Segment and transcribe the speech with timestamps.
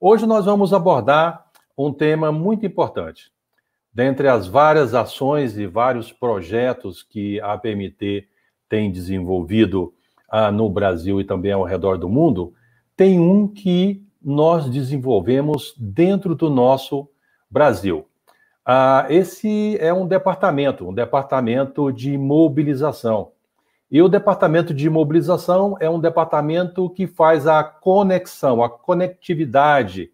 [0.00, 1.44] Hoje nós vamos abordar
[1.76, 3.32] um tema muito importante.
[3.92, 8.28] Dentre as várias ações e vários projetos que a PMT
[8.68, 9.92] tem desenvolvido
[10.30, 12.54] ah, no Brasil e também ao redor do mundo,
[12.96, 17.08] tem um que nós desenvolvemos dentro do nosso
[17.50, 18.06] Brasil.
[18.64, 23.32] Ah, esse é um departamento, um departamento de mobilização.
[23.90, 30.10] E o departamento de mobilização é um departamento que faz a conexão, a conectividade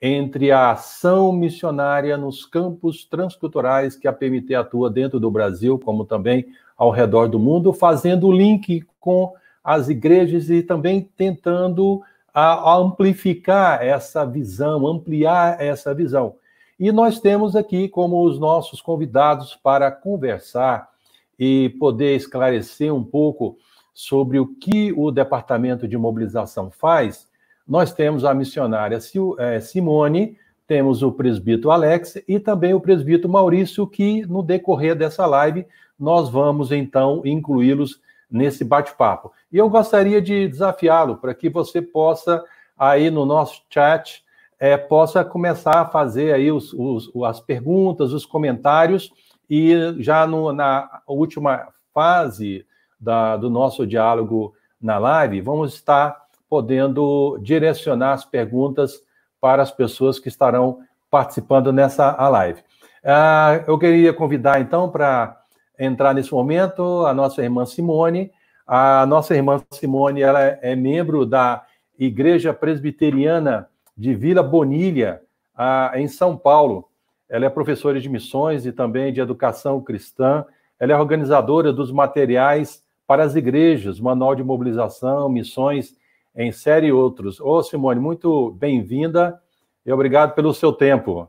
[0.00, 6.04] entre a ação missionária nos campos transculturais que a PMT atua dentro do Brasil, como
[6.04, 6.44] também
[6.76, 9.32] ao redor do mundo, fazendo o link com
[9.62, 12.02] as igrejas e também tentando
[12.34, 16.34] a, amplificar essa visão, ampliar essa visão.
[16.78, 20.90] E nós temos aqui como os nossos convidados para conversar
[21.38, 23.56] e poder esclarecer um pouco
[23.92, 27.28] sobre o que o Departamento de Mobilização faz,
[27.66, 28.98] nós temos a missionária
[29.38, 35.26] é, Simone, temos o presbítero Alex e também o presbítero Maurício, que no decorrer dessa
[35.26, 35.66] live
[35.98, 39.32] nós vamos então incluí-los nesse bate-papo.
[39.52, 42.42] E eu gostaria de desafiá-lo para que você possa,
[42.76, 44.24] aí no nosso chat,
[44.58, 49.12] é, possa começar a fazer aí os, os, as perguntas, os comentários,
[49.48, 52.66] e já no, na última fase
[52.98, 59.00] da, do nosso diálogo na live, vamos estar podendo direcionar as perguntas
[59.40, 62.62] para as pessoas que estarão participando nessa live.
[63.04, 65.38] Ah, eu queria convidar, então, para
[65.78, 68.30] entrar nesse momento a nossa irmã Simone.
[68.66, 71.64] A nossa irmã Simone ela é membro da
[71.98, 75.20] Igreja Presbiteriana de Vila Bonilha,
[75.54, 76.88] ah, em São Paulo.
[77.34, 80.46] Ela é professora de missões e também de educação cristã.
[80.78, 85.96] Ela é organizadora dos materiais para as igrejas, manual de mobilização, missões
[86.36, 87.40] em série e outros.
[87.40, 89.42] Ô, Simone, muito bem-vinda
[89.84, 91.28] e obrigado pelo seu tempo.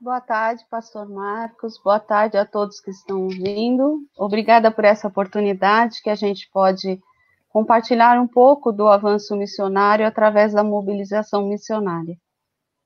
[0.00, 1.80] Boa tarde, pastor Marcos.
[1.80, 4.00] Boa tarde a todos que estão ouvindo.
[4.18, 7.00] Obrigada por essa oportunidade que a gente pode
[7.50, 12.18] compartilhar um pouco do avanço missionário através da mobilização missionária.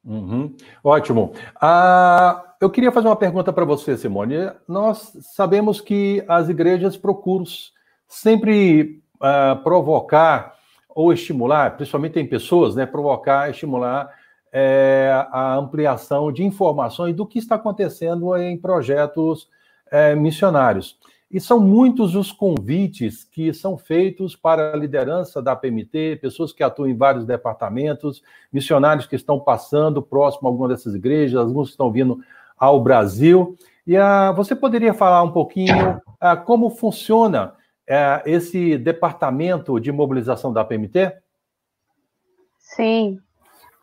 [0.05, 0.55] Uhum.
[0.83, 1.33] Ótimo.
[1.61, 4.51] Ah, eu queria fazer uma pergunta para você, Simone.
[4.67, 7.45] Nós sabemos que as igrejas procuram
[8.09, 10.55] sempre ah, provocar
[10.89, 14.11] ou estimular, principalmente em pessoas, né, provocar, estimular
[14.53, 19.49] é, a ampliação de informações do que está acontecendo em projetos
[19.91, 20.99] é, missionários.
[21.31, 26.63] E são muitos os convites que são feitos para a liderança da PMT, pessoas que
[26.63, 28.21] atuam em vários departamentos,
[28.53, 32.19] missionários que estão passando próximo a alguma dessas igrejas, alguns que estão vindo
[32.59, 33.57] ao Brasil.
[33.87, 37.55] E ah, você poderia falar um pouquinho ah, como funciona
[37.89, 41.13] ah, esse departamento de mobilização da PMT?
[42.59, 43.21] Sim.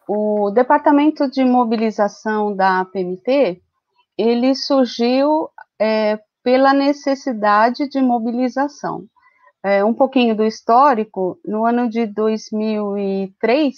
[0.05, 3.61] O departamento de mobilização da PMT,
[4.17, 9.03] ele surgiu é, pela necessidade de mobilização.
[9.61, 13.75] É, um pouquinho do histórico, no ano de 2003,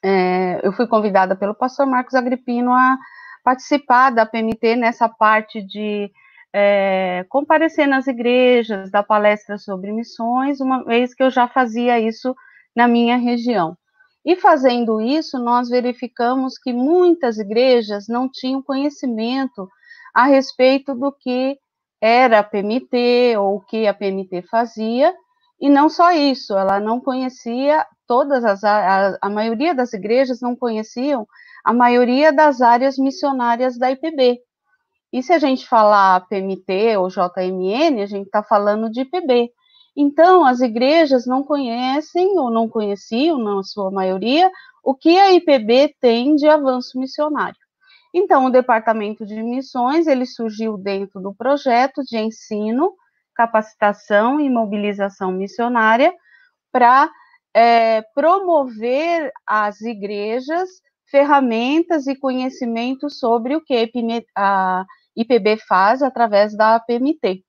[0.00, 2.96] é, eu fui convidada pelo pastor Marcos Agripino a
[3.42, 6.08] participar da PMT nessa parte de
[6.54, 12.32] é, comparecer nas igrejas, dar palestras sobre missões, uma vez que eu já fazia isso
[12.76, 13.76] na minha região.
[14.24, 19.68] E fazendo isso, nós verificamos que muitas igrejas não tinham conhecimento
[20.18, 21.56] a respeito do que
[22.00, 25.14] era a PMT ou o que a PMT fazia,
[25.60, 30.56] e não só isso, ela não conhecia todas as a, a maioria das igrejas não
[30.56, 31.24] conheciam
[31.64, 34.40] a maioria das áreas missionárias da IPB.
[35.12, 39.52] E se a gente falar PMT ou JMN, a gente está falando de IPB.
[39.96, 44.50] Então, as igrejas não conhecem ou não conheciam, na sua maioria,
[44.82, 47.67] o que a IPB tem de avanço missionário.
[48.18, 52.92] Então, o departamento de missões ele surgiu dentro do projeto de ensino,
[53.32, 56.12] capacitação e mobilização missionária
[56.72, 57.08] para
[57.54, 60.68] é, promover às igrejas
[61.08, 63.88] ferramentas e conhecimentos sobre o que
[64.36, 64.84] a
[65.16, 67.44] IPB faz através da APMT.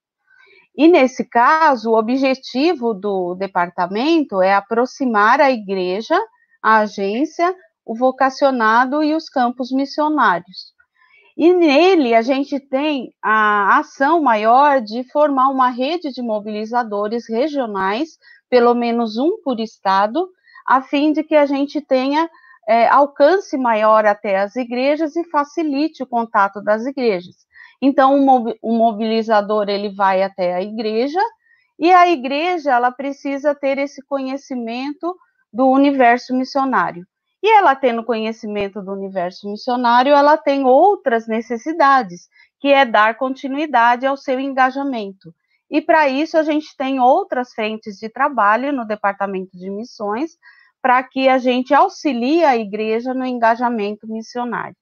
[0.77, 6.17] E nesse caso, o objetivo do departamento é aproximar a igreja,
[6.61, 7.55] a agência,
[7.89, 10.75] o vocacionado e os campos missionários.
[11.35, 18.09] E nele a gente tem a ação maior de formar uma rede de mobilizadores regionais,
[18.47, 20.29] pelo menos um por estado,
[20.67, 22.29] a fim de que a gente tenha
[22.67, 27.37] é, alcance maior até as igrejas e facilite o contato das igrejas.
[27.81, 28.23] Então,
[28.61, 31.21] o mobilizador ele vai até a igreja
[31.79, 35.17] e a igreja ela precisa ter esse conhecimento
[35.51, 37.03] do universo missionário.
[37.41, 42.27] E ela tendo conhecimento do universo missionário, ela tem outras necessidades,
[42.59, 45.33] que é dar continuidade ao seu engajamento.
[45.69, 50.31] E para isso a gente tem outras frentes de trabalho no departamento de missões,
[50.81, 54.75] para que a gente auxilie a igreja no engajamento missionário.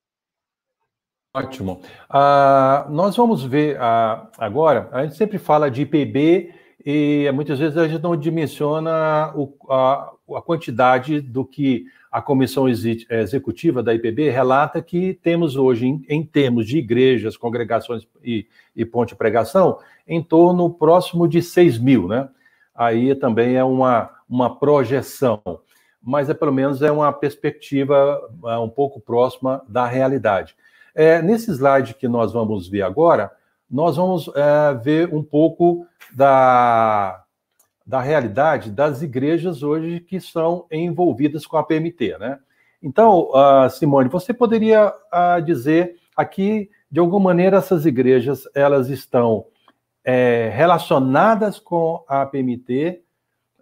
[1.33, 1.81] Ótimo.
[2.09, 7.77] Uh, nós vamos ver uh, agora, a gente sempre fala de IPB e muitas vezes
[7.77, 11.85] a gente não dimensiona o, a, a, quantidade do que
[12.17, 18.07] a comissão executiva da IPB relata que temos hoje, em, em termos de igrejas, congregações
[18.23, 19.77] e, e ponte de pregação,
[20.07, 22.27] em torno próximo de 6 mil, né?
[22.73, 25.39] Aí também é uma, uma projeção,
[26.01, 30.55] mas é pelo menos é uma perspectiva é, um pouco próxima da realidade.
[30.95, 33.31] É, nesse slide que nós vamos ver agora,
[33.69, 35.85] nós vamos é, ver um pouco
[36.15, 37.23] da,
[37.87, 42.37] da realidade das igrejas hoje que são envolvidas com a PMT, né?
[42.83, 49.45] Então, uh, Simone, você poderia uh, dizer aqui, de alguma maneira, essas igrejas elas estão
[50.03, 53.01] é, relacionadas com a PMT,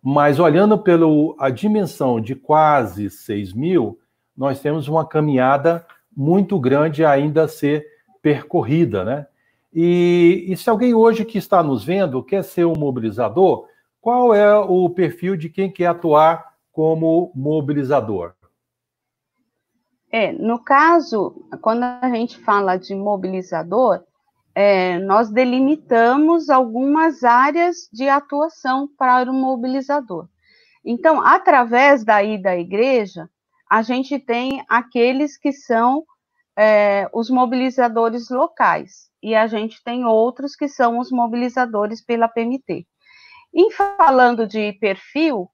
[0.01, 3.99] mas olhando pela dimensão de quase 6 mil,
[4.35, 5.85] nós temos uma caminhada
[6.15, 7.85] muito grande ainda a ser
[8.21, 9.27] percorrida, né?
[9.73, 13.67] E, e, se alguém hoje que está nos vendo quer ser um mobilizador,
[14.05, 18.35] qual é o perfil de quem quer atuar como mobilizador?
[20.11, 24.03] É, no caso, quando a gente fala de mobilizador,
[24.53, 30.27] é, nós delimitamos algumas áreas de atuação para o mobilizador.
[30.85, 33.27] Então, através daí da igreja,
[33.67, 36.03] a gente tem aqueles que são
[36.55, 42.85] é, os mobilizadores locais, e a gente tem outros que são os mobilizadores pela PMT.
[43.55, 45.49] Em falando de perfil,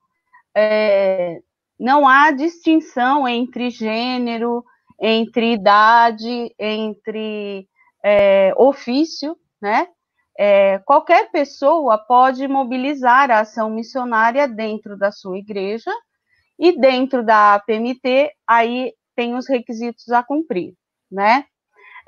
[0.58, 1.40] é,
[1.80, 4.66] não há distinção entre gênero,
[5.00, 7.68] entre idade, entre
[8.04, 9.88] é, ofício, né?
[10.38, 15.92] É, qualquer pessoa pode mobilizar a ação missionária dentro da sua igreja
[16.58, 20.74] e dentro da PMT, aí tem os requisitos a cumprir,
[21.12, 21.46] né?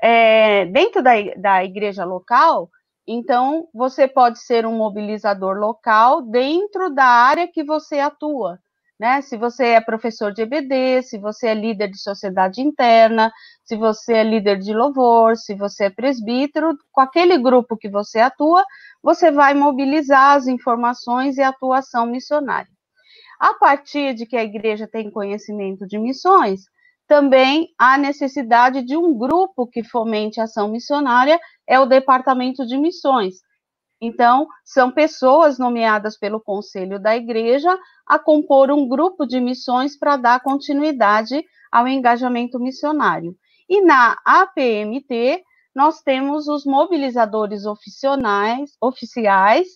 [0.02, 2.68] É, dentro da, da igreja local,
[3.06, 8.58] então você pode ser um mobilizador local dentro da área que você atua,
[8.98, 9.20] né?
[9.20, 13.32] Se você é professor de EBD, se você é líder de sociedade interna,
[13.64, 18.20] se você é líder de louvor, se você é presbítero, com aquele grupo que você
[18.20, 18.64] atua,
[19.02, 22.70] você vai mobilizar as informações e a atuação missionária.
[23.38, 26.62] A partir de que a igreja tem conhecimento de missões,
[27.06, 32.76] também há necessidade de um grupo que fomente a ação missionária, é o Departamento de
[32.76, 33.36] Missões.
[34.00, 40.16] Então, são pessoas nomeadas pelo conselho da igreja a compor um grupo de missões para
[40.16, 41.42] dar continuidade
[41.72, 43.34] ao engajamento missionário.
[43.68, 45.42] E na APMT,
[45.74, 49.68] nós temos os mobilizadores oficiais, oficiais,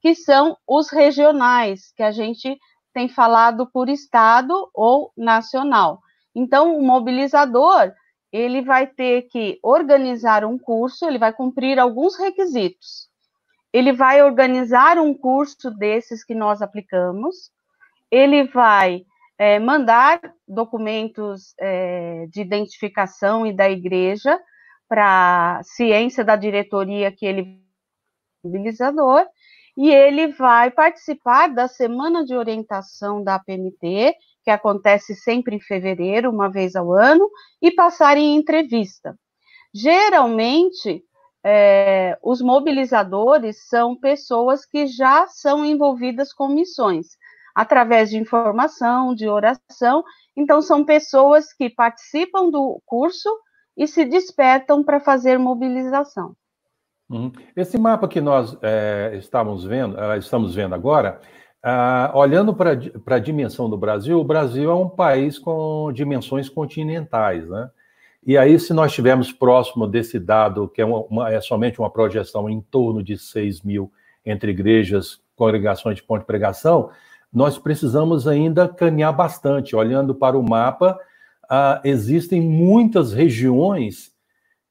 [0.00, 2.58] que são os regionais, que a gente
[2.92, 6.00] tem falado por estado ou nacional.
[6.34, 7.92] Então, o mobilizador,
[8.32, 13.08] ele vai ter que organizar um curso, ele vai cumprir alguns requisitos.
[13.72, 17.50] Ele vai organizar um curso desses que nós aplicamos,
[18.10, 19.04] ele vai
[19.38, 24.38] é, mandar documentos é, de identificação e da igreja
[24.88, 27.64] para ciência da diretoria que ele
[28.44, 29.26] mobilizador,
[29.76, 34.14] e ele vai participar da semana de orientação da PMT,
[34.44, 37.28] que acontece sempre em fevereiro, uma vez ao ano,
[37.60, 39.16] e passar em entrevista.
[39.72, 41.02] Geralmente,
[41.44, 47.08] é, os mobilizadores são pessoas que já são envolvidas com missões,
[47.54, 50.04] através de informação, de oração.
[50.36, 53.30] Então, são pessoas que participam do curso
[53.76, 56.36] e se despertam para fazer mobilização.
[57.08, 57.30] Uhum.
[57.54, 61.20] Esse mapa que nós é, estamos vendo, uh, estamos vendo agora,
[61.64, 67.48] uh, olhando para a dimensão do Brasil, o Brasil é um país com dimensões continentais,
[67.48, 67.70] né?
[68.26, 72.48] E aí, se nós estivermos próximo desse dado, que é, uma, é somente uma projeção
[72.48, 73.92] em torno de 6 mil
[74.24, 76.88] entre igrejas, congregações de ponto de pregação,
[77.30, 79.76] nós precisamos ainda caminhar bastante.
[79.76, 80.98] Olhando para o mapa,
[81.44, 84.10] uh, existem muitas regiões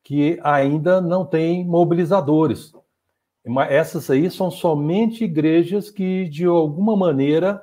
[0.04, 2.74] que ainda não têm mobilizadores.
[3.70, 7.62] Essas aí são somente igrejas que, de alguma maneira,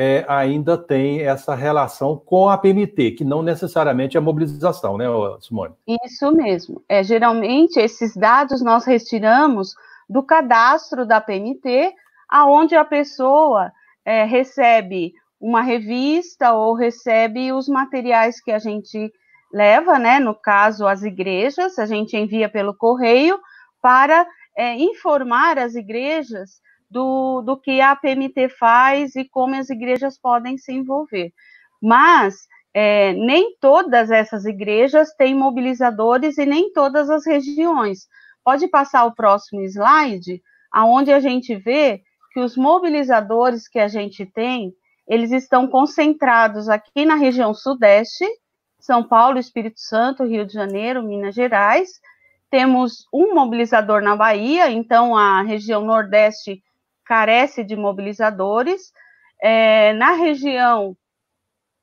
[0.00, 5.06] é, ainda têm essa relação com a PMT, que não necessariamente é mobilização, né,
[5.40, 5.74] Simone?
[6.04, 6.82] Isso mesmo.
[6.88, 9.74] É, geralmente, esses dados nós retiramos
[10.08, 11.92] do cadastro da PMT,
[12.28, 13.72] aonde a pessoa
[14.04, 19.12] é, recebe uma revista ou recebe os materiais que a gente
[19.52, 20.18] leva, né?
[20.20, 23.38] No caso, as igrejas, a gente envia pelo correio
[23.82, 24.26] para
[24.58, 26.60] é, informar as igrejas
[26.90, 31.32] do, do que a PMT faz e como as igrejas podem se envolver.
[31.80, 32.34] Mas
[32.74, 38.08] é, nem todas essas igrejas têm mobilizadores e nem todas as regiões.
[38.42, 44.26] Pode passar o próximo slide, aonde a gente vê que os mobilizadores que a gente
[44.26, 44.72] tem,
[45.06, 48.24] eles estão concentrados aqui na região sudeste,
[48.80, 51.88] São Paulo, Espírito Santo, Rio de Janeiro, Minas Gerais.
[52.50, 56.62] Temos um mobilizador na Bahia, então a região nordeste
[57.04, 58.92] carece de mobilizadores.
[59.40, 60.96] É, na região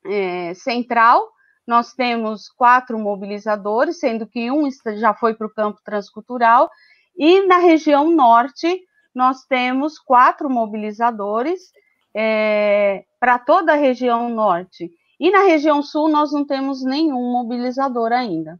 [0.05, 1.29] é, central,
[1.67, 6.69] nós temos quatro mobilizadores, sendo que um já foi para o campo transcultural,
[7.17, 8.81] e na região norte,
[9.13, 11.71] nós temos quatro mobilizadores
[12.13, 14.91] é, para toda a região norte.
[15.19, 18.59] E na região sul, nós não temos nenhum mobilizador ainda.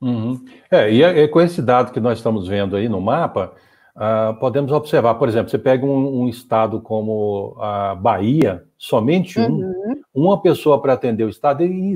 [0.00, 0.44] Uhum.
[0.70, 3.52] É, e é, é com esse dado que nós estamos vendo aí no mapa,
[3.98, 9.50] Uh, podemos observar, por exemplo, você pega um, um, estado como a Bahia, somente um,
[9.50, 10.00] uhum.
[10.14, 11.94] uma pessoa para atender o estado, e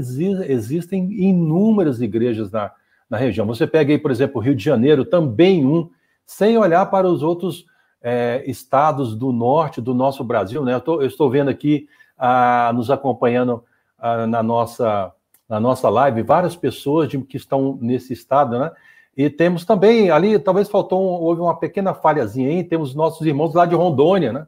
[0.49, 2.73] existem inúmeras igrejas na,
[3.09, 3.47] na região.
[3.47, 5.89] Você pega aí, por exemplo, o Rio de Janeiro, também um,
[6.27, 7.67] sem olhar para os outros
[8.03, 10.75] é, estados do norte do nosso Brasil, né?
[10.75, 11.87] Eu, tô, eu estou vendo aqui,
[12.19, 13.63] uh, nos acompanhando
[14.01, 15.13] uh, na, nossa,
[15.53, 18.73] na nossa live, várias pessoas de, que estão nesse estado, né?
[19.15, 23.67] E temos também ali, talvez faltou, houve uma pequena falhazinha aí, temos nossos irmãos lá
[23.67, 24.47] de Rondônia, né?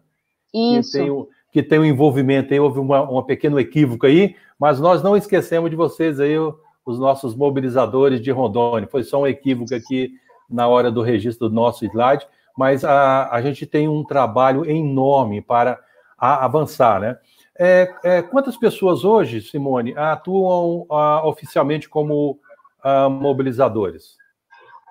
[0.55, 0.93] Isso.
[0.93, 5.03] Que tem, que tem um envolvimento aí, houve uma, um pequeno equívoco aí, mas nós
[5.03, 8.89] não esquecemos de vocês aí, os nossos mobilizadores de Rondônia.
[8.91, 10.13] Foi só um equívoco aqui
[10.49, 15.43] na hora do registro do nosso slide, mas a, a gente tem um trabalho enorme
[15.43, 15.79] para
[16.17, 17.19] a, avançar, né?
[17.59, 22.41] É, é, quantas pessoas hoje, Simone, atuam a, oficialmente como
[22.83, 24.17] ah, mobilizadores?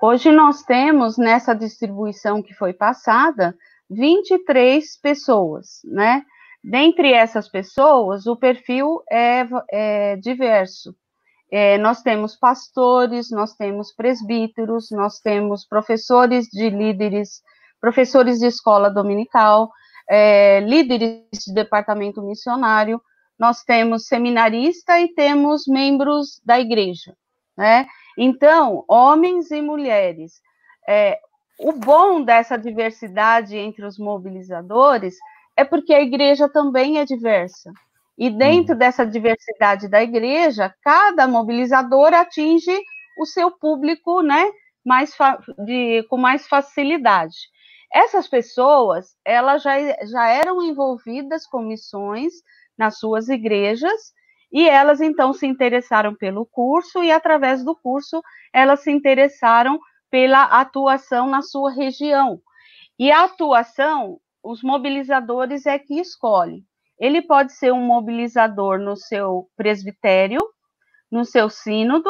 [0.02, 3.56] Hoje nós temos nessa distribuição que foi passada
[3.90, 6.24] 23 pessoas, né?
[6.64, 10.96] Dentre essas pessoas, o perfil é, é diverso.
[11.52, 17.42] É, nós temos pastores, nós temos presbíteros, nós temos professores de líderes,
[17.80, 19.70] professores de escola dominical,
[20.10, 23.02] é, líderes de departamento missionário,
[23.38, 27.16] nós temos seminarista e temos membros da igreja,
[27.58, 27.88] né?
[28.18, 30.42] Então, homens e mulheres.
[30.88, 31.20] É,
[31.60, 35.16] o bom dessa diversidade entre os mobilizadores
[35.56, 37.72] é porque a igreja também é diversa.
[38.18, 38.80] E dentro uhum.
[38.80, 42.80] dessa diversidade da igreja, cada mobilizador atinge
[43.18, 44.52] o seu público, né,
[44.86, 45.16] mais
[45.66, 47.36] de, com mais facilidade.
[47.94, 49.74] Essas pessoas, elas já,
[50.06, 52.34] já eram envolvidas com missões
[52.78, 54.14] nas suas igrejas
[54.52, 58.22] e elas então se interessaram pelo curso e através do curso
[58.52, 62.42] elas se interessaram pela atuação na sua região.
[62.98, 66.64] E a atuação, os mobilizadores é que escolhe.
[67.00, 70.40] Ele pode ser um mobilizador no seu presbitério,
[71.12, 72.10] no seu sínodo,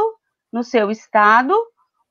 [0.52, 1.54] no seu estado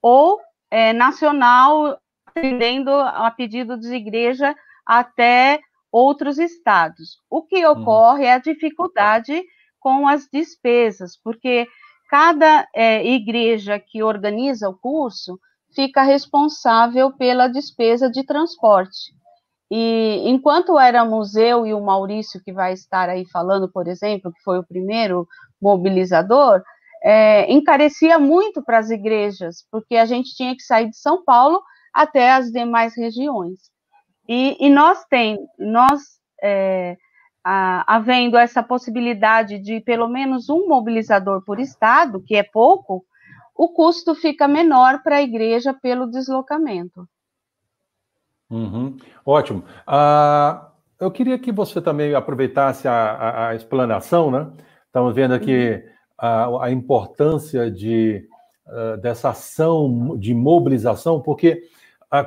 [0.01, 1.99] ou é, nacional,
[2.35, 4.55] atendendo a pedido de igreja
[4.87, 5.61] até
[5.91, 7.19] outros estados.
[7.31, 7.71] O que hum.
[7.71, 9.43] ocorre é a dificuldade
[9.79, 11.67] com as despesas, porque
[12.09, 15.39] cada é, igreja que organiza o curso
[15.75, 19.13] fica responsável pela despesa de transporte.
[19.71, 24.43] E enquanto éramos eu e o Maurício, que vai estar aí falando, por exemplo, que
[24.43, 25.27] foi o primeiro
[25.61, 26.63] mobilizador,
[27.03, 31.63] é, encarecia muito para as igrejas, porque a gente tinha que sair de São Paulo
[31.93, 33.71] até as demais regiões.
[34.29, 36.01] E, e nós tem, nós
[36.43, 36.97] é,
[37.45, 43.05] havendo essa possibilidade de pelo menos um mobilizador por estado, que é pouco,
[43.55, 47.07] o custo fica menor para a igreja pelo deslocamento.
[48.51, 48.97] Uhum.
[49.25, 49.65] Ótimo.
[49.89, 50.67] Uh,
[51.01, 54.51] eu queria que você também aproveitasse a, a, a explanação, né?
[54.87, 56.59] Estamos vendo aqui uhum.
[56.59, 58.29] a, a, importância de,
[58.67, 61.63] uh, dessa ação de mobilização, porque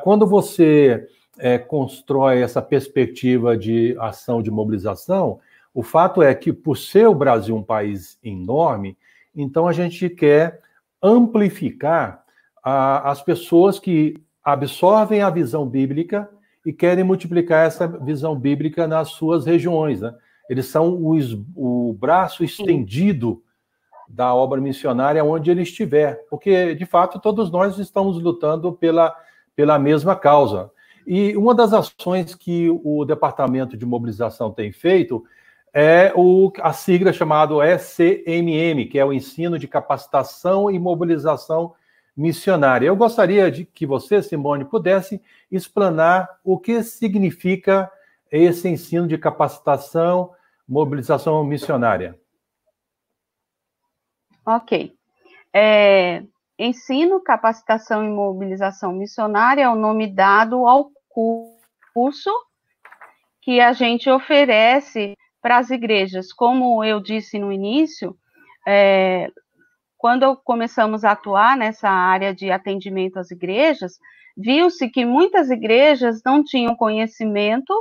[0.01, 5.39] quando você é, constrói essa perspectiva de ação de mobilização,
[5.73, 8.97] o fato é que, por ser o Brasil um país enorme,
[9.35, 10.61] então a gente quer
[11.03, 12.23] amplificar
[12.63, 16.29] a, as pessoas que absorvem a visão bíblica
[16.65, 20.01] e querem multiplicar essa visão bíblica nas suas regiões.
[20.01, 20.15] Né?
[20.49, 23.43] Eles são os, o braço estendido
[24.07, 29.15] da obra missionária onde ele estiver, porque, de fato, todos nós estamos lutando pela,
[29.55, 30.71] pela mesma causa.
[31.05, 35.23] E uma das ações que o Departamento de Mobilização tem feito
[35.73, 41.73] é o, a sigla chamada ECMM, que é o Ensino de Capacitação e Mobilização
[42.15, 42.87] Missionária.
[42.87, 45.21] Eu gostaria de que você, Simone, pudesse
[45.51, 47.91] explanar o que significa
[48.31, 50.31] esse ensino de capacitação,
[50.67, 52.17] mobilização missionária.
[54.45, 54.95] Ok.
[55.53, 56.23] É,
[56.57, 60.91] ensino, capacitação e mobilização missionária é o nome dado ao
[61.93, 62.31] curso
[63.41, 66.33] que a gente oferece para as igrejas.
[66.33, 68.17] Como eu disse no início,
[68.67, 69.29] é,
[69.97, 73.99] quando começamos a atuar nessa área de atendimento às igrejas,
[74.35, 77.73] viu-se que muitas igrejas não tinham conhecimento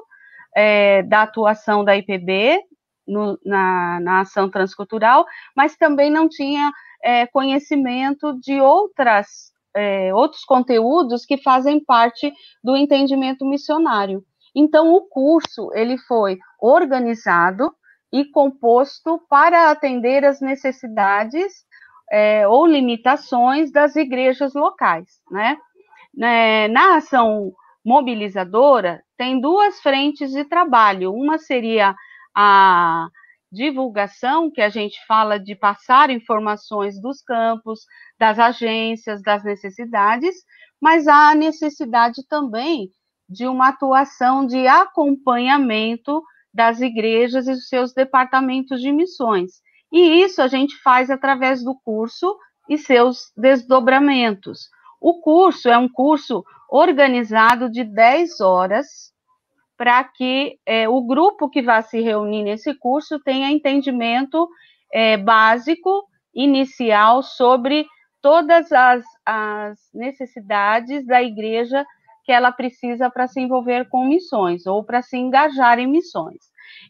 [0.54, 2.60] é, da atuação da IPB
[3.06, 5.26] no, na, na, ação transcultural,
[5.56, 6.72] mas também não tinha
[7.04, 12.32] é, conhecimento de outras, é, outros conteúdos que fazem parte
[12.62, 14.24] do entendimento missionário.
[14.56, 17.70] Então, o curso ele foi organizado
[18.10, 21.52] e composto para atender as necessidades
[22.10, 25.58] é, ou limitações das igrejas locais, né?
[26.22, 27.52] É, na ação
[27.84, 31.12] mobilizadora, tem duas frentes de trabalho.
[31.12, 31.94] Uma seria
[32.34, 33.08] a
[33.54, 37.80] divulgação, que a gente fala de passar informações dos campos,
[38.18, 40.34] das agências, das necessidades,
[40.80, 42.90] mas há a necessidade também
[43.28, 49.62] de uma atuação de acompanhamento das igrejas e dos seus departamentos de missões.
[49.92, 52.36] E isso a gente faz através do curso
[52.68, 54.68] e seus desdobramentos.
[55.00, 59.13] O curso é um curso organizado de 10 horas
[59.76, 64.48] para que é, o grupo que vai se reunir nesse curso tenha entendimento
[64.92, 66.04] é, básico,
[66.34, 67.86] inicial, sobre
[68.22, 71.84] todas as, as necessidades da igreja
[72.24, 76.38] que ela precisa para se envolver com missões ou para se engajar em missões.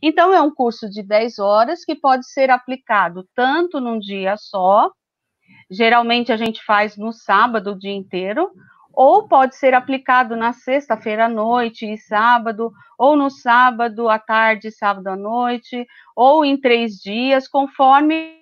[0.00, 4.90] Então, é um curso de 10 horas que pode ser aplicado tanto num dia só,
[5.70, 8.50] geralmente a gente faz no sábado o dia inteiro,
[8.96, 14.70] ou pode ser aplicado na sexta-feira à noite e sábado, ou no sábado à tarde,
[14.70, 18.38] sábado à noite, ou em três dias, conforme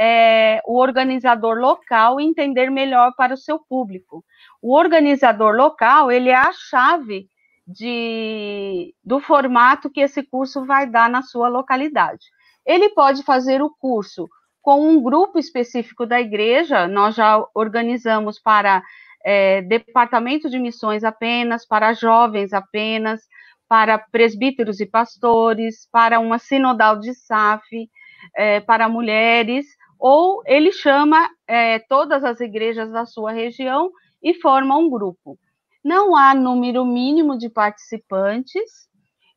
[0.00, 4.24] é, o organizador local entender melhor para o seu público.
[4.62, 7.28] O organizador local, ele é a chave
[7.66, 12.26] de, do formato que esse curso vai dar na sua localidade.
[12.64, 14.28] Ele pode fazer o curso
[14.62, 18.82] com um grupo específico da igreja, nós já organizamos para
[19.24, 23.22] é, departamento de missões apenas, para jovens apenas,
[23.68, 27.88] para presbíteros e pastores, para uma sinodal de SAF,
[28.34, 29.66] é, para mulheres,
[29.98, 33.90] ou ele chama é, todas as igrejas da sua região
[34.22, 35.38] e forma um grupo.
[35.84, 38.88] Não há número mínimo de participantes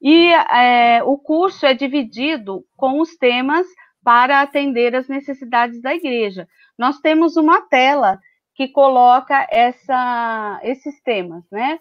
[0.01, 3.65] e é, o curso é dividido com os temas
[4.03, 6.47] para atender as necessidades da igreja.
[6.77, 8.19] Nós temos uma tela
[8.55, 11.79] que coloca essa, esses temas, né?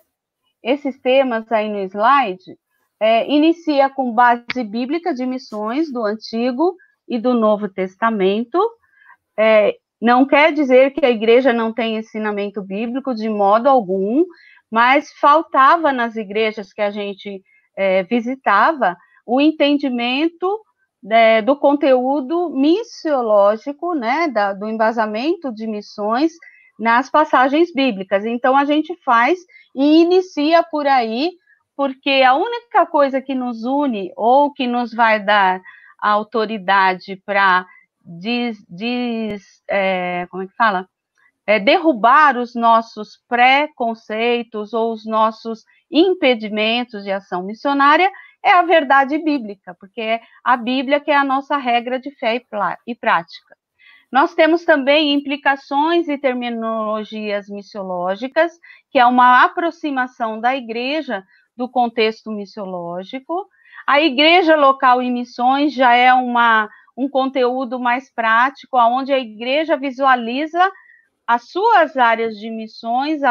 [0.63, 2.57] Esses temas aí no slide
[3.01, 6.77] é, inicia com base bíblica de missões do Antigo
[7.09, 8.59] e do Novo Testamento,
[9.37, 14.25] é, não quer dizer que a igreja não tem ensinamento bíblico de modo algum,
[14.71, 17.43] mas faltava nas igrejas que a gente
[17.77, 20.61] é, visitava o entendimento
[21.11, 26.33] é, do conteúdo missiológico, né, da, do embasamento de missões
[26.79, 28.25] nas passagens bíblicas.
[28.25, 29.39] Então a gente faz
[29.75, 31.33] e inicia por aí,
[31.77, 35.61] porque a única coisa que nos une ou que nos vai dar
[36.01, 37.67] a autoridade para
[38.05, 40.89] diz, diz é, como é que fala?
[41.47, 48.11] É, derrubar os nossos preconceitos ou os nossos impedimentos de ação missionária
[48.45, 52.43] é a verdade bíblica, porque é a Bíblia que é a nossa regra de fé
[52.87, 53.57] e prática.
[54.13, 58.53] Nós temos também implicações e terminologias missiológicas,
[58.91, 61.25] que é uma aproximação da igreja
[61.57, 63.49] do contexto missiológico.
[63.87, 69.79] A igreja local e missões já é uma um conteúdo mais prático, onde a igreja
[69.79, 70.71] visualiza
[71.27, 73.23] as suas áreas de missões,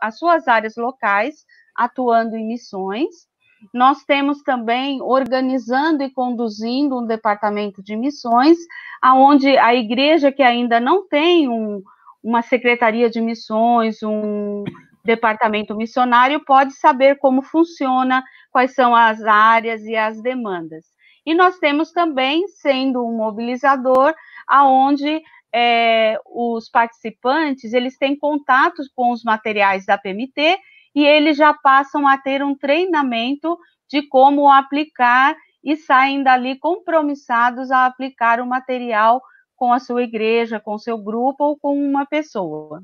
[0.00, 3.28] as suas áreas locais, atuando em missões.
[3.72, 8.58] Nós temos também organizando e conduzindo um departamento de missões,
[9.00, 11.82] aonde a igreja que ainda não tem um,
[12.22, 14.64] uma secretaria de missões, um
[15.04, 20.84] departamento missionário, pode saber como funciona, quais são as áreas e as demandas.
[21.24, 24.14] E nós temos também, sendo um mobilizador,
[24.46, 25.22] aonde
[25.54, 30.58] é, os participantes eles têm contatos com os materiais da PMT
[30.96, 37.70] e eles já passam a ter um treinamento de como aplicar e saem dali compromissados
[37.70, 39.22] a aplicar o material
[39.54, 42.82] com a sua igreja, com o seu grupo ou com uma pessoa.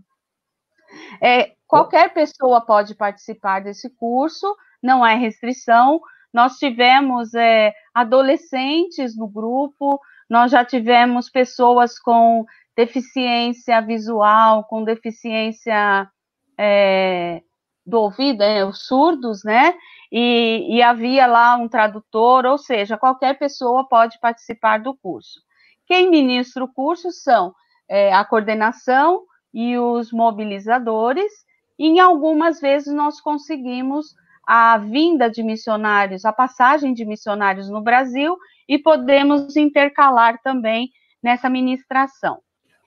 [1.23, 5.99] É, qualquer pessoa pode participar desse curso, não é restrição.
[6.31, 9.99] Nós tivemos é, adolescentes no grupo,
[10.29, 12.45] nós já tivemos pessoas com
[12.77, 16.11] deficiência visual, com deficiência
[16.59, 17.43] é,
[17.85, 19.75] do ouvido, é, os surdos, né?
[20.11, 25.41] E, e havia lá um tradutor, ou seja, qualquer pessoa pode participar do curso.
[25.87, 27.55] Quem ministra o curso são
[27.89, 31.33] é, a coordenação e os mobilizadores,
[31.79, 34.15] e em algumas vezes nós conseguimos
[34.47, 38.37] a vinda de missionários, a passagem de missionários no Brasil,
[38.69, 40.91] e podemos intercalar também
[41.23, 42.41] nessa ministração.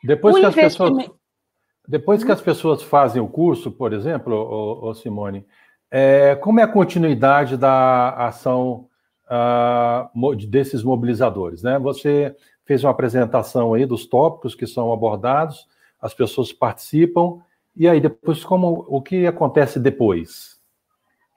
[0.04, 1.10] Depois o que as pessoas
[1.88, 5.46] depois que as pessoas fazem o curso, por exemplo, ô, ô Simone,
[5.90, 8.88] é, como é a continuidade da ação
[9.26, 11.64] uh, desses mobilizadores?
[11.64, 11.80] Né?
[11.80, 15.68] Você fez uma apresentação aí dos tópicos que são abordados,
[16.02, 17.40] as pessoas participam,
[17.76, 20.60] e aí depois como o que acontece depois?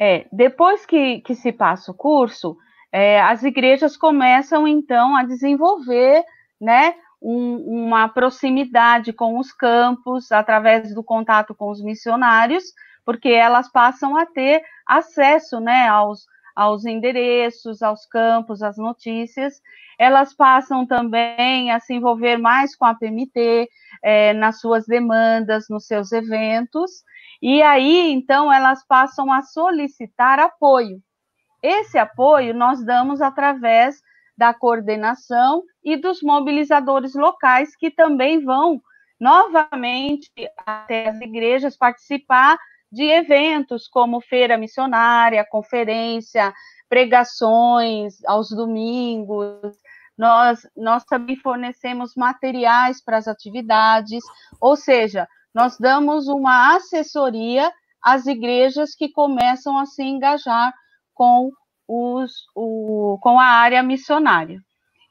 [0.01, 2.57] É, depois que, que se passa o curso,
[2.93, 6.25] é, as igrejas começam então a desenvolver
[6.61, 12.65] né, um, uma proximidade com os campos, através do contato com os missionários,
[13.05, 19.61] porque elas passam a ter acesso né, aos, aos endereços, aos campos, às notícias.
[19.99, 23.69] Elas passam também a se envolver mais com a PMT,
[24.03, 27.03] é, nas suas demandas, nos seus eventos,
[27.41, 31.01] e aí, então, elas passam a solicitar apoio.
[31.63, 34.01] Esse apoio nós damos através
[34.39, 38.81] da coordenação e dos mobilizadores locais que também vão
[39.19, 40.31] novamente
[40.65, 42.57] até as igrejas participar
[42.91, 46.55] de eventos como feira missionária, conferência,
[46.89, 49.77] pregações aos domingos.
[50.17, 54.23] Nós, nós também fornecemos materiais para as atividades,
[54.61, 60.73] ou seja, nós damos uma assessoria às igrejas que começam a se engajar
[61.13, 61.51] com
[61.89, 64.61] os, o, com a área missionária.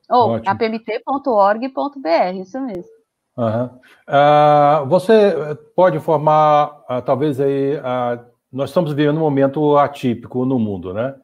[0.09, 2.95] Ou apmt.org.br, isso mesmo.
[3.37, 3.65] Uhum.
[4.07, 10.57] Uh, você pode informar, uh, talvez aí, uh, nós estamos vivendo um momento atípico no
[10.57, 11.15] mundo, né?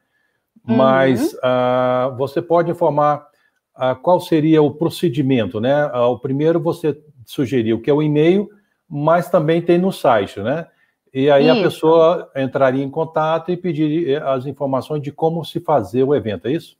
[0.65, 1.39] Mas uhum.
[1.39, 3.27] uh, você pode informar
[3.75, 5.87] uh, qual seria o procedimento, né?
[5.87, 8.49] Uh, o primeiro você sugeriu que é o e-mail,
[8.89, 10.67] mas também tem no site, né?
[11.13, 11.59] E aí isso.
[11.59, 16.15] a pessoa entraria em contato e pediria eh, as informações de como se fazer o
[16.15, 16.77] evento, é isso?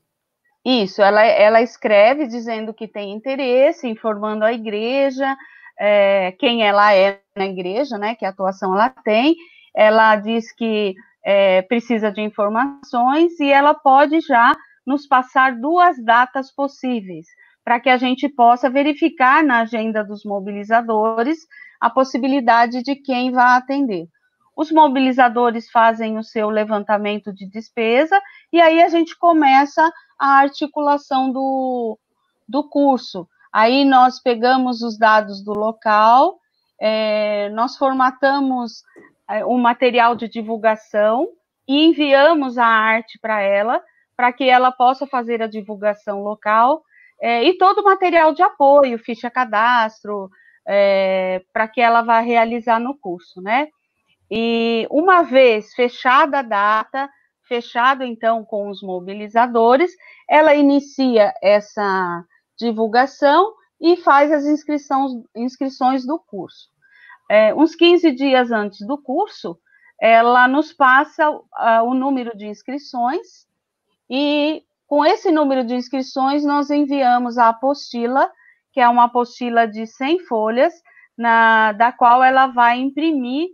[0.64, 5.36] Isso, ela, ela escreve dizendo que tem interesse, informando a igreja,
[5.78, 8.14] é, quem ela é na igreja, né?
[8.14, 9.36] Que atuação ela tem.
[9.74, 14.54] Ela diz que é, precisa de informações e ela pode já
[14.86, 17.26] nos passar duas datas possíveis,
[17.64, 21.38] para que a gente possa verificar na agenda dos mobilizadores
[21.80, 24.08] a possibilidade de quem vai atender.
[24.56, 28.20] Os mobilizadores fazem o seu levantamento de despesa
[28.52, 31.98] e aí a gente começa a articulação do,
[32.48, 33.26] do curso.
[33.52, 36.38] Aí nós pegamos os dados do local,
[36.80, 38.82] é, nós formatamos
[39.46, 41.28] um material de divulgação
[41.66, 43.82] e enviamos a arte para ela,
[44.16, 46.82] para que ela possa fazer a divulgação local
[47.20, 50.28] é, e todo o material de apoio, ficha cadastro,
[50.66, 53.68] é, para que ela vá realizar no curso, né?
[54.28, 57.08] E uma vez fechada a data,
[57.46, 59.92] fechado então com os mobilizadores,
[60.28, 62.24] ela inicia essa
[62.58, 66.71] divulgação e faz as inscrições, inscrições do curso
[67.32, 69.58] é, uns 15 dias antes do curso,
[69.98, 71.42] ela nos passa uh,
[71.82, 73.46] o número de inscrições
[74.10, 78.30] e com esse número de inscrições nós enviamos a apostila,
[78.70, 80.74] que é uma apostila de 100 folhas,
[81.16, 83.48] na, da qual ela vai imprimir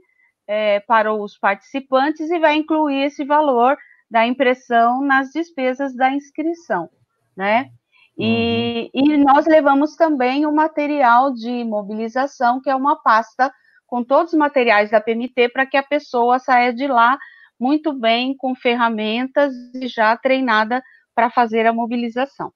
[0.44, 3.78] é, para os participantes e vai incluir esse valor
[4.10, 6.90] da impressão nas despesas da inscrição,
[7.36, 7.70] né?
[8.16, 9.12] E, uhum.
[9.12, 13.52] e nós levamos também o material de mobilização, que é uma pasta
[13.88, 17.18] com todos os materiais da PMT para que a pessoa saia de lá
[17.59, 20.81] muito bem, com ferramentas e já treinada
[21.12, 22.53] para fazer a mobilização.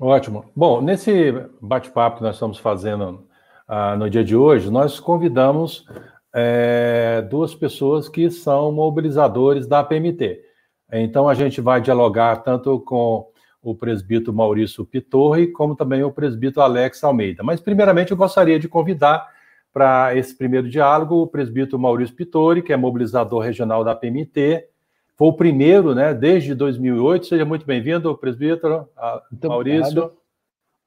[0.00, 0.44] Ótimo.
[0.54, 3.26] Bom, nesse bate-papo que nós estamos fazendo
[3.68, 5.84] uh, no dia de hoje, nós convidamos
[6.32, 10.40] é, duas pessoas que são mobilizadores da PMT.
[10.92, 13.26] Então, a gente vai dialogar tanto com
[13.60, 17.42] o presbítero Maurício Pitorri, como também o presbítero Alex Almeida.
[17.42, 19.28] Mas, primeiramente, eu gostaria de convidar
[19.78, 24.66] para esse primeiro diálogo o presbítero Maurício Pitori, que é mobilizador regional da PMT.
[25.14, 27.26] Foi o primeiro, né, desde 2008.
[27.26, 28.88] Seja muito bem-vindo, presbítero
[29.30, 29.86] muito Maurício.
[29.86, 30.12] Obrigado.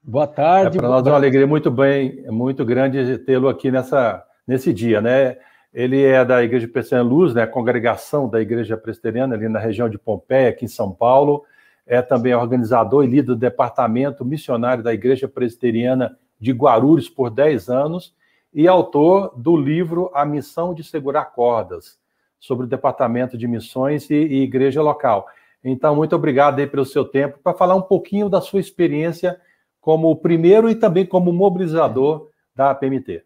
[0.03, 0.77] Boa tarde.
[0.77, 4.99] É para nós é uma alegria muito bem, muito grande tê-lo aqui nessa, nesse dia,
[4.99, 5.37] né?
[5.73, 9.97] Ele é da Igreja Presbiteriana Luz, né, congregação da Igreja Presbiteriana ali na região de
[9.97, 11.45] Pompeia, aqui em São Paulo.
[11.87, 17.69] É também organizador e líder do departamento missionário da Igreja Presbiteriana de Guarulhos por 10
[17.69, 18.13] anos
[18.53, 21.97] e autor do livro A Missão de Segurar Cordas,
[22.39, 25.27] sobre o Departamento de Missões e, e Igreja Local.
[25.63, 29.39] Então, muito obrigado aí pelo seu tempo para falar um pouquinho da sua experiência
[29.79, 33.23] como primeiro e também como mobilizador da PMT.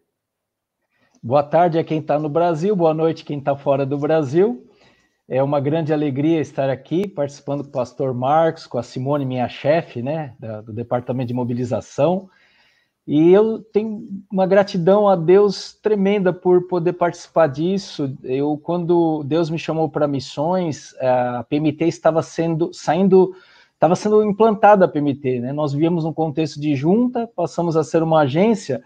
[1.22, 4.66] Boa tarde a quem está no Brasil, boa noite quem está fora do Brasil.
[5.28, 9.48] É uma grande alegria estar aqui participando com o pastor Marcos, com a Simone, minha
[9.48, 12.30] chefe, né, do Departamento de Mobilização.
[13.06, 18.12] E eu tenho uma gratidão a Deus tremenda por poder participar disso.
[18.24, 23.32] Eu, quando Deus me chamou para missões, a PMT estava sendo saindo,
[23.74, 25.52] estava sendo implantada a PMT, né?
[25.52, 28.82] Nós vivíamos num contexto de junta, passamos a ser uma agência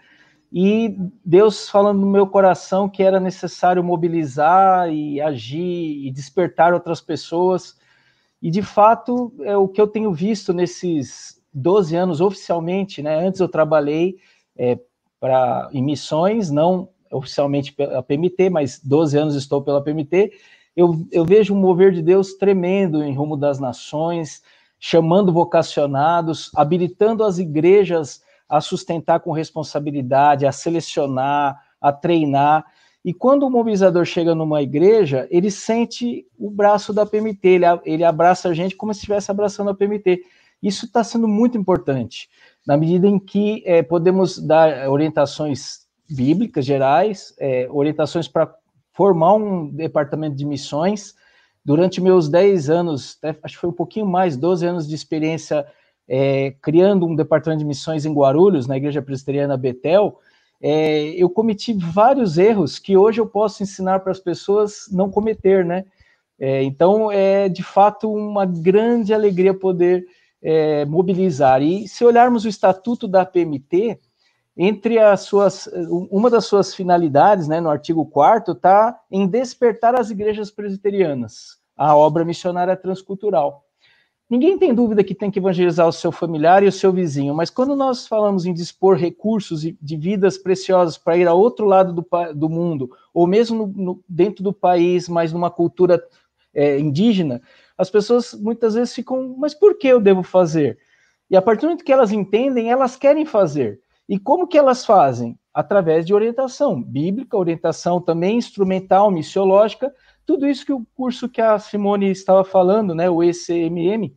[0.53, 6.99] e Deus falando no meu coração que era necessário mobilizar e agir e despertar outras
[6.99, 7.75] pessoas.
[8.41, 13.15] E de fato, é o que eu tenho visto nesses 12 anos oficialmente, né?
[13.15, 14.17] Antes eu trabalhei
[14.57, 14.79] é,
[15.19, 20.31] para em missões, não oficialmente pela PMT, mas 12 anos estou pela PMT.
[20.75, 24.41] Eu, eu vejo um mover de Deus tremendo em rumo das nações,
[24.79, 32.65] chamando vocacionados, habilitando as igrejas a sustentar com responsabilidade, a selecionar, a treinar.
[33.03, 38.03] E quando o mobilizador chega numa igreja, ele sente o braço da PMT, ele, ele
[38.03, 40.21] abraça a gente como se estivesse abraçando a PMT.
[40.61, 42.29] Isso está sendo muito importante,
[42.65, 48.53] na medida em que é, podemos dar orientações bíblicas gerais, é, orientações para
[48.93, 51.15] formar um departamento de missões.
[51.63, 55.65] Durante meus 10 anos, acho que foi um pouquinho mais, 12 anos de experiência
[56.07, 60.19] é, criando um departamento de missões em Guarulhos, na Igreja Presbiteriana Betel,
[60.61, 65.65] é, eu cometi vários erros que hoje eu posso ensinar para as pessoas não cometer,
[65.65, 65.85] né?
[66.39, 70.05] É, então, é de fato uma grande alegria poder
[70.41, 71.61] é, mobilizar.
[71.61, 73.99] E se olharmos o estatuto da PMT,
[74.55, 75.69] entre as suas,
[76.09, 81.95] uma das suas finalidades, né, no artigo 4 está em despertar as igrejas presbiterianas, a
[81.95, 83.63] obra missionária transcultural.
[84.29, 87.49] Ninguém tem dúvida que tem que evangelizar o seu familiar e o seu vizinho, mas
[87.49, 92.07] quando nós falamos em dispor recursos de vidas preciosas para ir ao outro lado do,
[92.33, 96.01] do mundo, ou mesmo no, no, dentro do país, mas numa cultura
[96.53, 97.41] é, indígena,
[97.81, 100.77] as pessoas muitas vezes ficam, mas por que eu devo fazer?
[101.27, 103.81] E a partir do momento que elas entendem, elas querem fazer.
[104.07, 105.35] E como que elas fazem?
[105.51, 109.91] Através de orientação bíblica, orientação também instrumental, missiológica,
[110.27, 114.15] tudo isso que o curso que a Simone estava falando, né, o ECMM,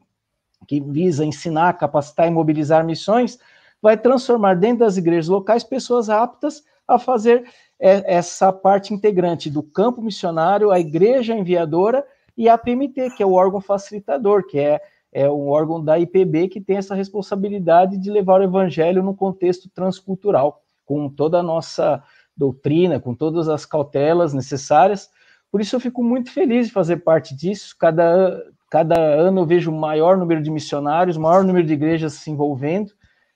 [0.69, 3.39] que visa ensinar, capacitar e mobilizar missões,
[3.81, 7.45] vai transformar dentro das igrejas locais pessoas aptas a fazer
[7.81, 12.05] é, essa parte integrante do campo missionário, a igreja enviadora
[12.37, 14.81] e a PMT, que é o órgão facilitador, que é,
[15.13, 19.69] é um órgão da IPB que tem essa responsabilidade de levar o evangelho num contexto
[19.71, 22.03] transcultural, com toda a nossa
[22.37, 25.09] doutrina, com todas as cautelas necessárias.
[25.51, 27.77] Por isso eu fico muito feliz de fazer parte disso.
[27.79, 32.93] Cada, cada ano eu vejo maior número de missionários, maior número de igrejas se envolvendo,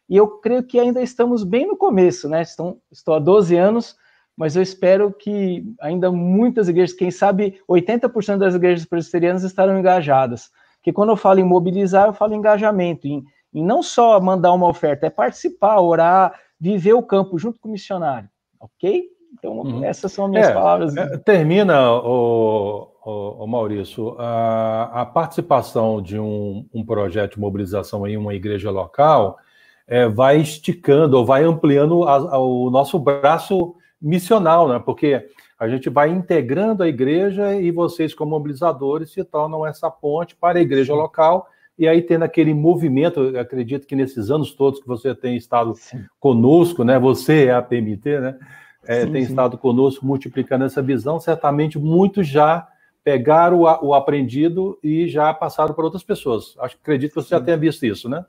[0.08, 2.40] e eu creio que ainda estamos bem no começo, né?
[2.40, 3.94] Estou, estou há 12 anos,
[4.38, 10.52] mas eu espero que ainda muitas igrejas, quem sabe 80% das igrejas presbiterianas estarão engajadas.
[10.76, 14.52] Porque quando eu falo em mobilizar, eu falo em engajamento, em, em não só mandar
[14.52, 18.28] uma oferta, é participar, orar, viver o campo junto com o missionário,
[18.60, 19.08] ok?
[19.36, 19.82] Então, uhum.
[19.82, 20.96] essas são as minhas é, palavras.
[20.96, 28.06] É, termina, o, o, o Maurício, a, a, participação de um, um, projeto de mobilização
[28.06, 29.36] em uma igreja local
[29.84, 34.78] é, vai esticando ou vai ampliando a, a, o nosso braço missional, né?
[34.78, 40.36] Porque a gente vai integrando a igreja e vocês, como mobilizadores, se tornam essa ponte
[40.36, 40.98] para a igreja sim.
[40.98, 41.48] local.
[41.78, 46.04] E aí, tendo aquele movimento, acredito que nesses anos todos que você tem estado sim.
[46.18, 46.98] conosco, né?
[46.98, 48.38] Você é a PMT, né?
[48.86, 52.66] É, sim, tem estado conosco multiplicando essa visão, certamente muitos já
[53.04, 56.54] pegaram o, o aprendido e já passaram para outras pessoas.
[56.58, 58.24] Acho, acredito que você já tenha visto isso, né?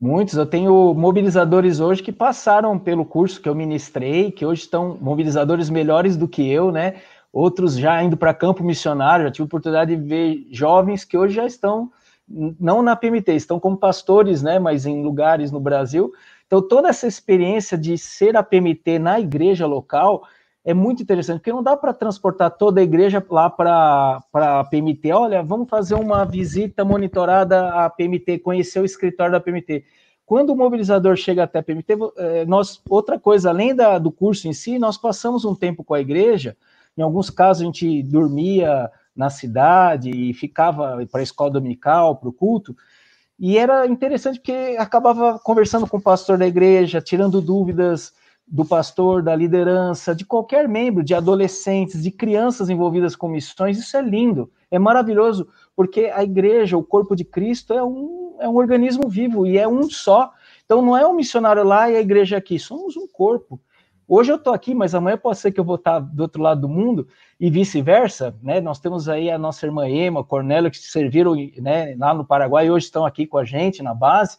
[0.00, 4.98] Muitos, eu tenho mobilizadores hoje que passaram pelo curso que eu ministrei, que hoje estão
[5.00, 6.96] mobilizadores melhores do que eu, né?
[7.32, 11.46] Outros já indo para campo missionário, já tive oportunidade de ver jovens que hoje já
[11.46, 11.90] estão
[12.28, 16.12] não na PMT, estão como pastores, né, mas em lugares no Brasil.
[16.46, 20.22] Então, toda essa experiência de ser a PMT na igreja local
[20.64, 25.12] é muito interessante, porque não dá para transportar toda a igreja lá para a PMT.
[25.12, 29.84] Olha, vamos fazer uma visita monitorada à PMT, conhecer o escritório da PMT.
[30.24, 34.48] Quando o mobilizador chega até a PMT, é, nós, outra coisa, além da, do curso
[34.48, 36.56] em si, nós passamos um tempo com a igreja.
[36.96, 42.30] Em alguns casos, a gente dormia na cidade e ficava para a escola dominical, para
[42.30, 42.74] o culto.
[43.38, 48.14] E era interessante porque acabava conversando com o pastor da igreja, tirando dúvidas
[48.46, 53.78] do pastor, da liderança, de qualquer membro, de adolescentes, de crianças envolvidas com missões.
[53.78, 58.48] Isso é lindo, é maravilhoso, porque a igreja, o corpo de Cristo, é um, é
[58.48, 60.32] um organismo vivo e é um só.
[60.64, 63.60] Então não é um missionário lá e a igreja aqui, somos um corpo.
[64.06, 66.60] Hoje eu estou aqui, mas amanhã pode ser que eu vou estar do outro lado
[66.60, 67.08] do mundo
[67.40, 68.60] e vice-versa, né?
[68.60, 72.70] Nós temos aí a nossa irmã Ema, Cornélio, que serviram né, lá no Paraguai e
[72.70, 74.36] hoje estão aqui com a gente na base.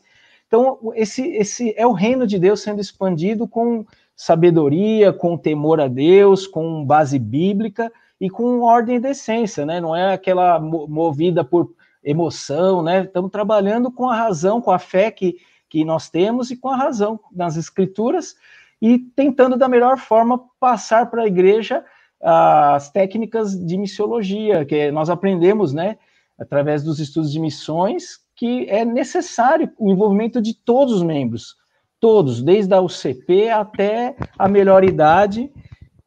[0.56, 5.90] Então, esse, esse é o reino de Deus sendo expandido com sabedoria, com temor a
[5.90, 7.92] Deus, com base bíblica
[8.22, 9.82] e com ordem e decência, né?
[9.82, 13.04] Não é aquela movida por emoção, né?
[13.04, 15.36] Estamos trabalhando com a razão, com a fé que,
[15.70, 18.34] que nós temos e com a razão nas escrituras
[18.82, 21.84] e tentando da melhor forma passar para a igreja
[22.22, 25.98] as técnicas de missiologia que nós aprendemos, né,
[26.40, 31.56] através dos estudos de missões, que é necessário o envolvimento de todos os membros,
[32.00, 35.52] todos, desde a UCP até a melhor idade,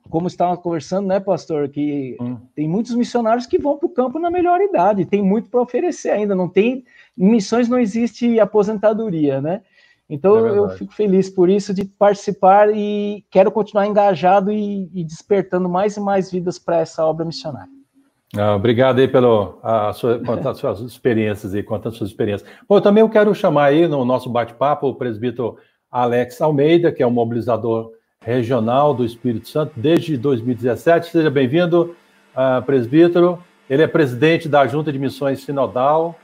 [0.09, 2.37] como estava conversando, né, pastor, que hum.
[2.55, 6.11] tem muitos missionários que vão para o campo na melhor idade, tem muito para oferecer
[6.11, 6.85] ainda, não tem,
[7.17, 9.63] em missões não existe aposentadoria, né?
[10.09, 15.05] Então é eu fico feliz por isso de participar e quero continuar engajado e, e
[15.05, 17.78] despertando mais e mais vidas para essa obra missionária.
[18.37, 22.49] Ah, obrigado aí pelo a sua, as suas experiências e quanto suas experiências.
[22.69, 25.57] Bom, eu também quero chamar aí no nosso bate-papo o presbítero
[25.91, 31.11] Alex Almeida, que é um mobilizador regional do Espírito Santo desde 2017.
[31.11, 31.97] Seja bem-vindo,
[32.35, 33.43] uh, presbítero.
[33.71, 36.19] Ele é presidente da Junta de Missões Sinodal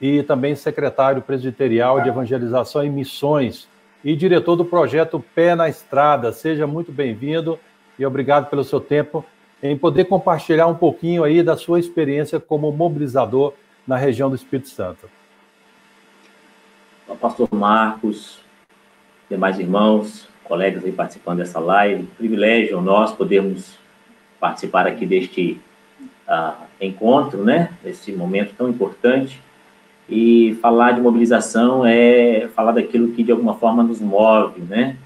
[0.00, 3.68] e também secretário presbiterial de Evangelização e Missões
[4.04, 6.32] e diretor do projeto Pé na Estrada.
[6.32, 7.58] Seja muito bem-vindo
[7.96, 9.24] e obrigado pelo seu tempo
[9.62, 13.54] em poder compartilhar um pouquinho aí da sua experiência como mobilizador
[13.86, 15.08] na região do Espírito Santo.
[17.20, 18.40] Pastor Marcos,
[19.30, 23.78] demais irmãos, colegas aí participando dessa live, privilégio nós podermos
[24.38, 25.60] participar aqui deste
[26.28, 27.72] uh, encontro, né?
[27.82, 29.40] Nesse momento tão importante
[30.08, 34.96] e falar de mobilização é falar daquilo que de alguma forma nos move, né?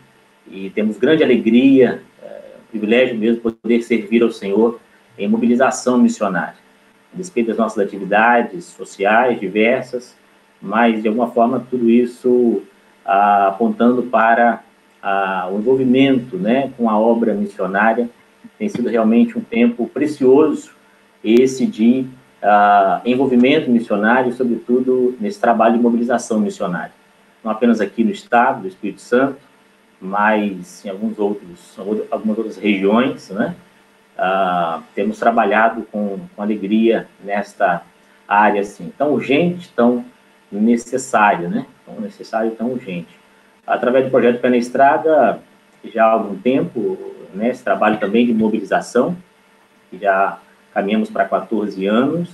[0.51, 2.03] E temos grande alegria,
[2.71, 4.81] privilégio mesmo poder servir ao Senhor
[5.19, 6.57] em mobilização missionária.
[7.13, 10.17] A despeito das nossas atividades sociais diversas,
[10.61, 12.63] mas de alguma forma tudo isso
[13.05, 14.63] ah, apontando para
[15.03, 18.09] ah, o envolvimento, né, com a obra missionária.
[18.59, 20.73] Tem sido realmente um tempo precioso
[21.23, 22.07] esse de
[22.43, 26.93] uh, envolvimento missionário, sobretudo nesse trabalho de mobilização missionária.
[27.43, 29.39] Não apenas aqui no estado do Espírito Santo,
[30.01, 31.77] mas em alguns outros,
[32.11, 33.55] algumas outras regiões, né?
[34.17, 37.83] Uh, temos trabalhado com, com alegria nesta
[38.27, 40.05] área, assim, tão urgente, tão
[40.51, 41.67] necessário, né?
[41.87, 43.09] Tão necessário, tão urgente.
[43.67, 45.41] Através do projeto Pé na Estrada,
[45.85, 46.99] já há algum tempo,
[47.35, 49.17] né, esse trabalho também de mobilização,
[49.91, 50.39] que já
[50.73, 52.31] caminhamos para 14 anos,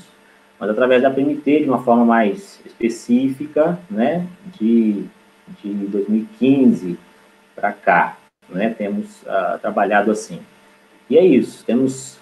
[0.58, 4.26] mas através da PMT, de uma forma mais específica, né,
[4.58, 5.04] de,
[5.62, 6.98] de 2015
[7.54, 8.16] para cá,
[8.48, 10.40] né, temos uh, trabalhado assim.
[11.08, 12.18] E é isso, temos,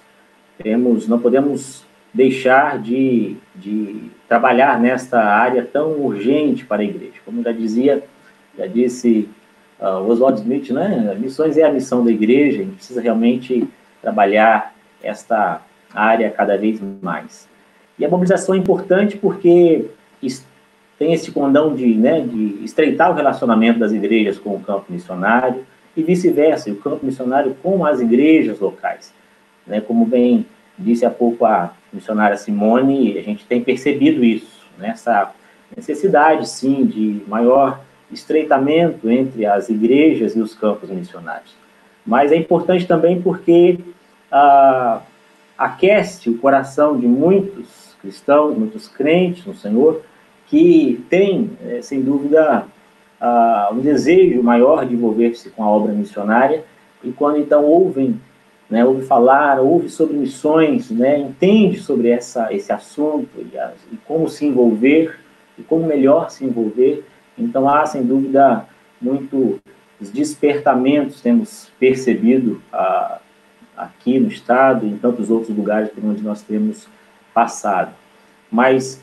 [0.62, 7.14] temos, não podemos deixar de, de trabalhar nesta área tão urgente para a igreja.
[7.24, 8.02] Como já dizia,
[8.56, 9.28] já disse
[9.80, 13.68] uh, Oswald Smith, né, missões é a missão da igreja, a gente precisa realmente
[14.00, 15.62] trabalhar esta
[15.94, 17.48] área cada vez mais.
[17.98, 19.86] E a mobilização é importante porque
[21.02, 25.66] tem esse condão de, né, de estreitar o relacionamento das igrejas com o campo missionário
[25.96, 29.12] e vice-versa, o campo missionário com as igrejas locais.
[29.66, 30.46] Né, como bem
[30.78, 34.94] disse há pouco a missionária Simone, a gente tem percebido isso, né,
[35.76, 41.52] necessidade, sim, de maior estreitamento entre as igrejas e os campos missionários.
[42.06, 43.76] Mas é importante também porque
[44.30, 45.00] ah,
[45.58, 50.00] aquece o coração de muitos cristãos, muitos crentes no Senhor,
[50.52, 52.66] que têm, é, sem dúvida,
[53.18, 56.62] uh, um desejo maior de envolver-se com a obra missionária,
[57.02, 58.20] e quando então ouvem,
[58.68, 63.56] né, ouve falar, ouve sobre missões, né, entende sobre essa, esse assunto e,
[63.94, 65.18] e como se envolver,
[65.58, 67.02] e como melhor se envolver.
[67.38, 68.66] Então, há, sem dúvida,
[69.00, 69.58] muitos
[70.12, 72.60] despertamentos temos percebido
[73.74, 76.86] aqui no Estado e em tantos outros lugares por onde nós temos
[77.32, 77.94] passado.
[78.50, 79.02] Mas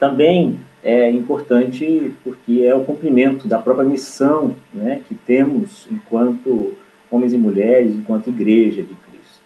[0.00, 6.76] também é importante porque é o cumprimento da própria missão né, que temos enquanto
[7.10, 9.42] homens e mulheres, enquanto igreja de Cristo.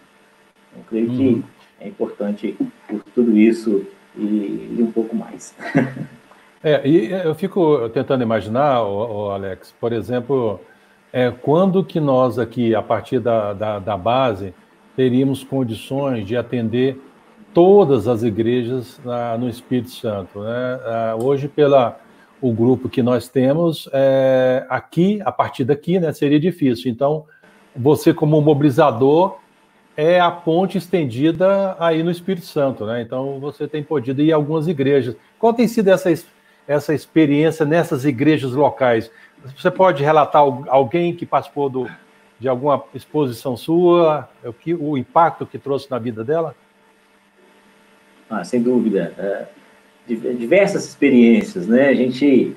[0.75, 1.43] Eu creio que uhum.
[1.79, 2.55] é importante
[2.87, 5.55] por tudo isso e, e um pouco mais.
[6.65, 10.61] É, e eu fico tentando imaginar, o, Alex, por exemplo,
[11.11, 14.53] é, quando que nós aqui, a partir da, da, da base,
[14.95, 16.97] teríamos condições de atender
[17.53, 20.39] todas as igrejas na, no Espírito Santo.
[20.39, 20.79] Né?
[20.85, 21.99] Ah, hoje, pela
[22.41, 26.91] o grupo que nós temos, é, aqui, a partir daqui, né, seria difícil.
[26.91, 27.23] Então,
[27.73, 29.37] você como mobilizador
[29.95, 33.01] é a ponte estendida aí no Espírito Santo, né?
[33.01, 35.15] Então, você tem podido ir a algumas igrejas.
[35.39, 36.09] Qual tem sido essa,
[36.67, 39.09] essa experiência nessas igrejas locais?
[39.57, 41.89] Você pode relatar alguém que participou do,
[42.39, 46.53] de alguma exposição sua, o, que, o impacto que trouxe na vida dela?
[48.33, 49.13] Ah, sem dúvida.
[49.17, 49.45] É,
[50.07, 51.89] diversas experiências, né?
[51.89, 52.55] A gente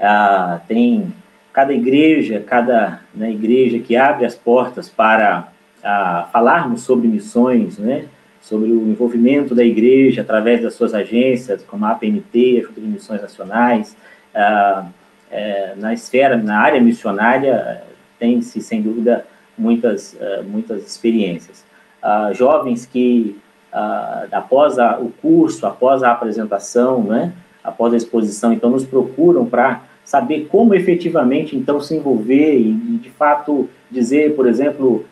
[0.00, 1.12] ah, tem
[1.52, 5.48] cada igreja, cada né, igreja que abre as portas para
[5.82, 8.06] ah, falarmos sobre missões, né?
[8.40, 12.86] Sobre o envolvimento da igreja através das suas agências, como a APMT, a Junta de
[12.86, 13.96] Missões Nacionais,
[14.34, 14.86] ah,
[15.30, 17.82] é, na esfera, na área missionária,
[18.18, 19.26] tem-se, sem dúvida,
[19.56, 21.64] muitas, uh, muitas experiências.
[22.02, 23.36] Uh, jovens que,
[23.72, 29.46] uh, após a, o curso, após a apresentação, né, após a exposição, então nos procuram
[29.46, 35.04] para saber como efetivamente, então, se envolver e, de fato, dizer, por exemplo,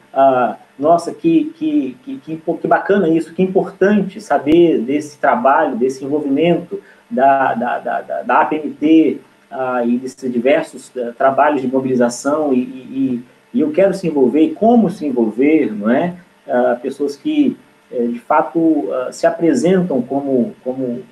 [0.79, 6.81] nossa, que, que, que, que, bacana isso, que importante saber desse trabalho, desse envolvimento
[7.11, 13.25] da, da, da, da APMT, ah, e desses diversos uh, trabalhos de mobilização e, e,
[13.55, 16.17] e, eu quero se envolver e como se envolver, não é?
[16.47, 17.57] Uh, pessoas que uh,
[17.91, 21.03] de fato ah, se apresentam como, como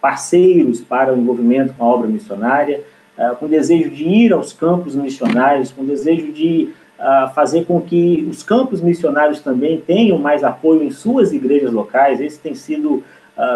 [0.00, 2.82] parceiros para o envolvimento com a obra missionária,
[3.38, 6.72] com desejo de ir aos campos missionários, com desejo de
[7.34, 12.18] fazer com que os campos missionários também tenham mais apoio em suas igrejas locais.
[12.18, 13.04] Esse tem sido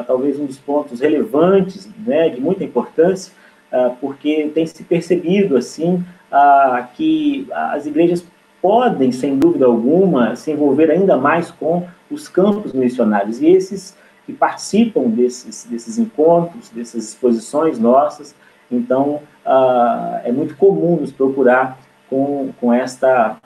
[0.06, 3.32] talvez um dos pontos relevantes, né, de muita importância
[3.74, 8.24] ah, porque tem se percebido assim ah, que as igrejas
[8.62, 13.96] podem, sem dúvida alguma, se envolver ainda mais com os campos missionários e esses
[14.26, 18.34] que participam desses, desses encontros, dessas exposições nossas.
[18.70, 21.78] Então, uh, é muito comum nos procurar
[22.08, 23.38] com, com esta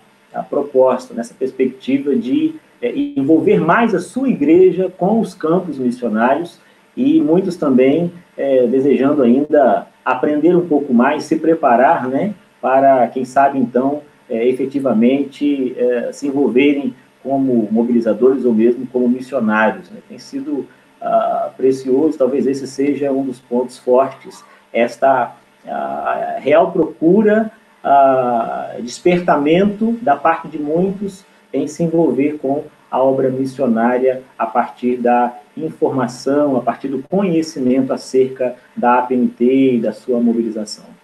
[0.49, 6.61] proposta, nessa perspectiva de é, envolver mais a sua igreja com os campos missionários
[6.97, 13.25] e muitos também é, desejando ainda aprender um pouco mais, se preparar, né, para, quem
[13.25, 15.75] sabe, então, é, efetivamente
[16.13, 19.91] se envolverem como mobilizadores ou mesmo como missionários.
[19.91, 19.99] Né?
[20.09, 20.67] Tem sido
[21.01, 27.51] uh, precioso, talvez esse seja um dos pontos fortes, esta uh, real procura,
[27.85, 34.97] uh, despertamento da parte de muitos em se envolver com a obra missionária a partir
[34.97, 40.98] da informação, a partir do conhecimento acerca da APMT e da sua mobilização.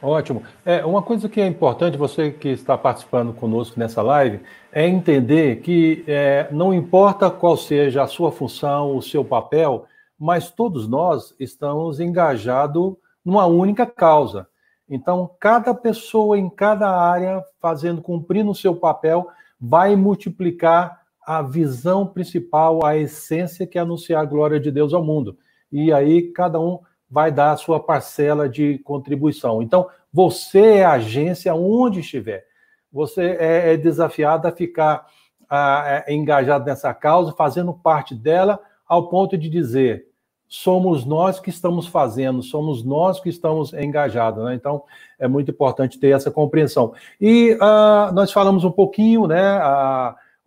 [0.00, 0.42] Ótimo.
[0.64, 4.40] É, uma coisa que é importante, você que está participando conosco nessa live,
[4.70, 9.86] é entender que é, não importa qual seja a sua função, o seu papel,
[10.18, 12.94] mas todos nós estamos engajados
[13.24, 14.46] numa única causa.
[14.88, 19.28] Então, cada pessoa em cada área, fazendo, cumprindo o seu papel,
[19.60, 25.04] vai multiplicar a visão principal, a essência que é anunciar a glória de Deus ao
[25.04, 25.36] mundo.
[25.70, 26.78] E aí cada um
[27.10, 29.62] vai dar a sua parcela de contribuição.
[29.62, 32.44] Então, você é agência onde estiver.
[32.92, 35.06] Você é, é desafiado a ficar
[35.48, 40.06] a, é, engajado nessa causa, fazendo parte dela, ao ponto de dizer:
[40.46, 44.44] somos nós que estamos fazendo, somos nós que estamos engajados.
[44.44, 44.54] Né?
[44.54, 44.82] Então,
[45.18, 46.94] é muito importante ter essa compreensão.
[47.20, 49.60] E uh, nós falamos um pouquinho, né?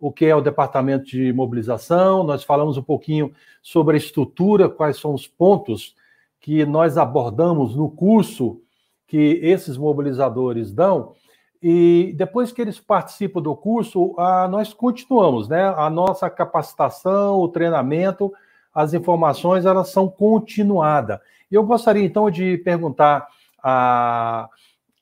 [0.00, 3.32] O que é o departamento de mobilização, nós falamos um pouquinho
[3.62, 5.94] sobre a estrutura, quais são os pontos
[6.42, 8.60] que nós abordamos no curso
[9.06, 11.14] que esses mobilizadores dão.
[11.62, 15.72] E depois que eles participam do curso, a, nós continuamos, né?
[15.76, 18.32] A nossa capacitação, o treinamento,
[18.74, 21.20] as informações, elas são continuadas.
[21.50, 23.28] Eu gostaria, então, de perguntar
[23.62, 24.48] a,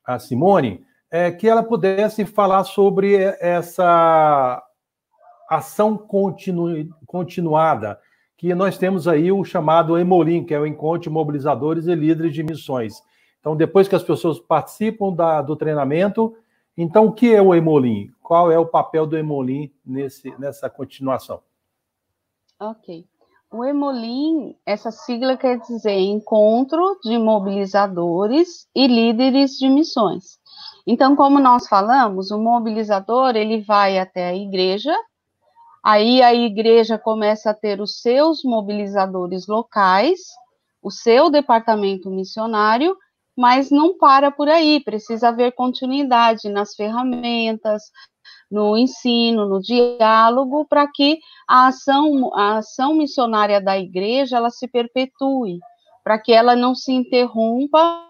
[0.04, 4.62] a Simone é, que ela pudesse falar sobre essa
[5.48, 7.98] ação continu, continuada
[8.40, 12.32] que nós temos aí o chamado Emolim, que é o Encontro de Mobilizadores e Líderes
[12.32, 13.02] de Missões.
[13.38, 16.34] Então, depois que as pessoas participam da, do treinamento,
[16.74, 18.10] então o que é o Emolim?
[18.22, 21.42] Qual é o papel do Emolim nesse, nessa continuação?
[22.58, 23.04] Ok.
[23.52, 30.38] O Emolim, essa sigla quer dizer Encontro de Mobilizadores e Líderes de Missões.
[30.86, 34.94] Então, como nós falamos, o mobilizador ele vai até a igreja,
[35.82, 40.20] aí a igreja começa a ter os seus mobilizadores locais,
[40.82, 42.96] o seu departamento missionário,
[43.36, 47.84] mas não para por aí, precisa haver continuidade nas ferramentas,
[48.50, 51.18] no ensino, no diálogo, para que
[51.48, 55.58] a ação, a ação missionária da igreja ela se perpetue,
[56.02, 58.06] para que ela não se interrompa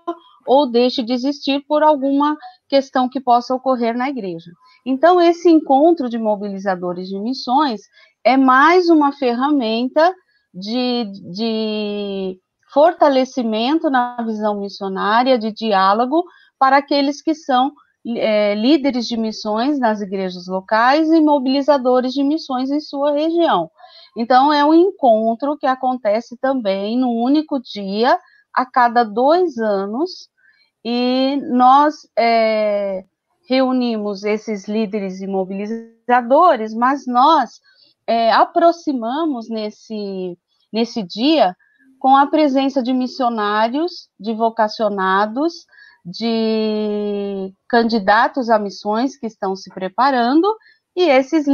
[0.46, 2.36] ou deixe de existir por alguma
[2.68, 4.50] questão que possa ocorrer na igreja.
[4.84, 7.82] Então, esse encontro de mobilizadores de missões
[8.24, 10.14] é mais uma ferramenta
[10.52, 12.38] de, de
[12.72, 16.24] fortalecimento na visão missionária, de diálogo
[16.58, 17.72] para aqueles que são
[18.16, 23.70] é, líderes de missões nas igrejas locais e mobilizadores de missões em sua região.
[24.16, 28.18] Então, é um encontro que acontece também no único dia,
[28.54, 30.28] a cada dois anos,
[30.84, 33.04] e nós é,
[33.48, 37.60] reunimos esses líderes e mobilizadores, mas nós
[38.06, 40.38] é, aproximamos nesse,
[40.72, 41.54] nesse dia
[41.98, 45.66] com a presença de missionários, de vocacionados,
[46.04, 50.56] de candidatos a missões que estão se preparando
[50.96, 51.46] e esses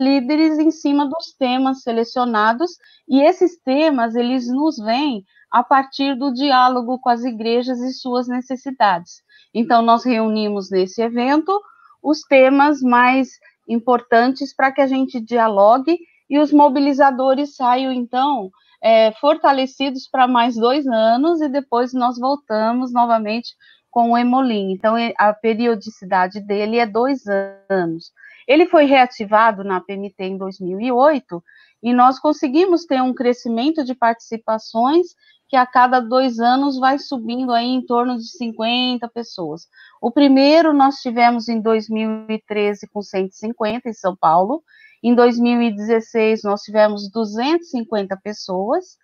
[0.00, 2.72] líderes em cima dos temas selecionados.
[3.08, 5.24] E esses temas eles nos vêm
[5.54, 9.22] a partir do diálogo com as igrejas e suas necessidades.
[9.54, 11.62] Então nós reunimos nesse evento
[12.02, 13.28] os temas mais
[13.68, 15.96] importantes para que a gente dialogue
[16.28, 18.50] e os mobilizadores saiam então
[18.82, 23.54] é, fortalecidos para mais dois anos e depois nós voltamos novamente
[23.92, 24.72] com o Hemolim.
[24.72, 27.22] Então, a periodicidade dele é dois
[27.70, 28.10] anos.
[28.48, 31.40] Ele foi reativado na PMT em 2008
[31.80, 35.06] e nós conseguimos ter um crescimento de participações
[35.54, 39.68] que a cada dois anos vai subindo aí em torno de 50 pessoas.
[40.02, 44.64] O primeiro nós tivemos em 2013 com 150 em São Paulo,
[45.00, 48.98] em 2016 nós tivemos 250 pessoas,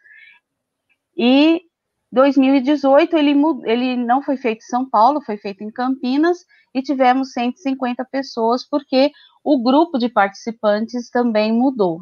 [1.16, 1.62] e
[2.10, 6.38] 2018 ele, ele não foi feito em São Paulo, foi feito em Campinas
[6.74, 9.12] e tivemos 150 pessoas, porque
[9.44, 12.00] o grupo de participantes também mudou.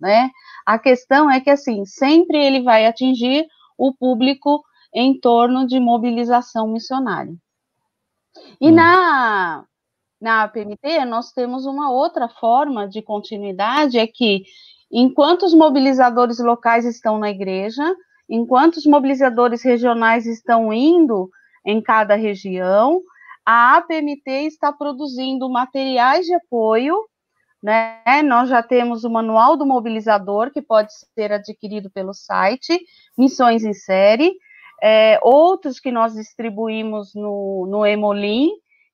[0.00, 0.30] Né?
[0.66, 3.46] A questão é que assim, sempre ele vai atingir
[3.78, 4.62] o público
[4.94, 7.34] em torno de mobilização missionária.
[8.60, 8.74] E hum.
[8.74, 9.64] na,
[10.20, 14.44] na PMT, nós temos uma outra forma de continuidade, é que
[14.90, 17.82] enquanto os mobilizadores locais estão na igreja,
[18.28, 21.28] enquanto os mobilizadores regionais estão indo
[21.64, 23.00] em cada região,
[23.44, 26.96] a APMT está produzindo materiais de apoio,
[27.64, 28.02] né?
[28.22, 32.78] Nós já temos o manual do mobilizador, que pode ser adquirido pelo site,
[33.16, 34.34] Missões em Série,
[34.82, 38.50] é, outros que nós distribuímos no, no Emolim,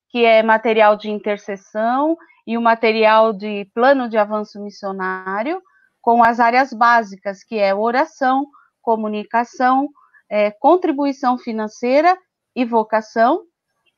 [0.09, 2.17] que é material de intercessão
[2.47, 5.61] e o material de plano de avanço missionário,
[6.01, 8.47] com as áreas básicas, que é oração,
[8.81, 9.89] comunicação,
[10.29, 12.17] é, contribuição financeira
[12.55, 13.43] e vocação.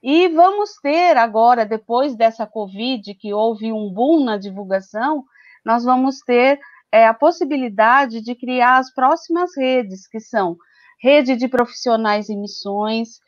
[0.03, 5.25] E vamos ter agora, depois dessa Covid, que houve um boom na divulgação,
[5.65, 6.59] nós vamos ter
[6.91, 10.57] é, a possibilidade de criar as próximas redes, que são
[11.01, 13.21] rede de profissionais em missões,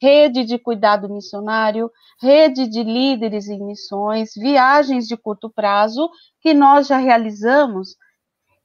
[0.00, 6.10] rede de cuidado missionário, rede de líderes em missões, viagens de curto prazo,
[6.40, 7.96] que nós já realizamos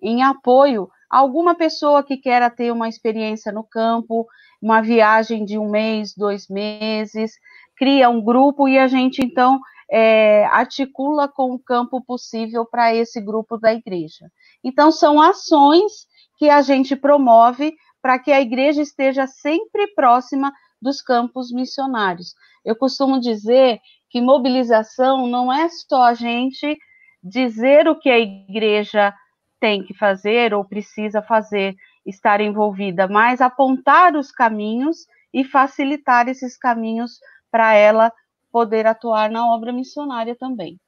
[0.01, 4.27] em apoio alguma pessoa que queira ter uma experiência no campo,
[4.61, 7.33] uma viagem de um mês, dois meses,
[7.77, 13.19] cria um grupo e a gente então é, articula com o campo possível para esse
[13.19, 14.29] grupo da igreja.
[14.63, 16.07] Então, são ações
[16.37, 22.33] que a gente promove para que a igreja esteja sempre próxima dos campos missionários.
[22.63, 23.79] Eu costumo dizer
[24.09, 26.77] que mobilização não é só a gente
[27.21, 29.13] dizer o que a igreja
[29.59, 36.57] tem que fazer ou precisa fazer, estar envolvida, mas apontar os caminhos e facilitar esses
[36.57, 37.19] caminhos
[37.51, 38.11] para ela
[38.51, 40.79] poder atuar na obra missionária também.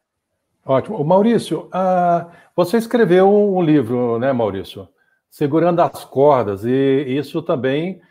[0.66, 1.04] Ótimo.
[1.04, 4.88] Maurício, uh, você escreveu um livro, né, Maurício?
[5.30, 8.02] Segurando as cordas, e isso também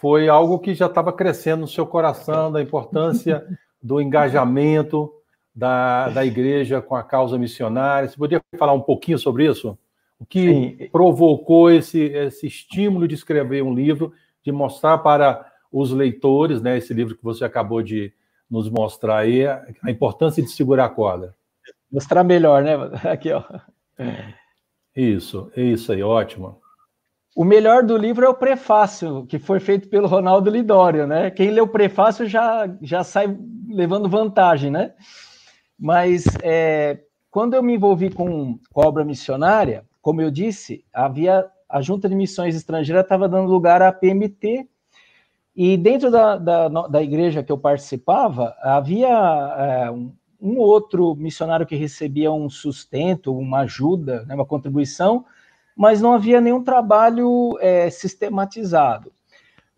[0.00, 3.44] foi algo que já estava crescendo no seu coração, da importância
[3.82, 5.12] do engajamento
[5.54, 8.08] da, da igreja com a causa missionária.
[8.08, 9.78] Você poderia falar um pouquinho sobre isso?
[10.22, 10.88] O que Sim.
[10.92, 14.12] provocou esse, esse estímulo de escrever um livro,
[14.44, 18.12] de mostrar para os leitores, né, esse livro que você acabou de
[18.48, 21.34] nos mostrar aí, a importância de segurar a corda.
[21.90, 22.74] Mostrar melhor, né?
[23.10, 23.42] Aqui, ó.
[24.94, 26.60] Isso, isso aí, ótimo.
[27.34, 31.30] O melhor do livro é o prefácio, que foi feito pelo Ronaldo Lidório, né?
[31.30, 34.92] Quem lê o prefácio já, já sai levando vantagem, né?
[35.78, 37.00] Mas é,
[37.30, 42.06] quando eu me envolvi com, com a obra missionária, como eu disse, havia a Junta
[42.08, 44.68] de Missões Estrangeiras estava dando lugar à PMT,
[45.54, 51.66] e dentro da, da, da igreja que eu participava, havia é, um, um, outro missionário
[51.66, 55.24] que recebia um sustento, uma ajuda, né, uma contribuição,
[55.76, 59.12] mas não havia nenhum trabalho é, sistematizado.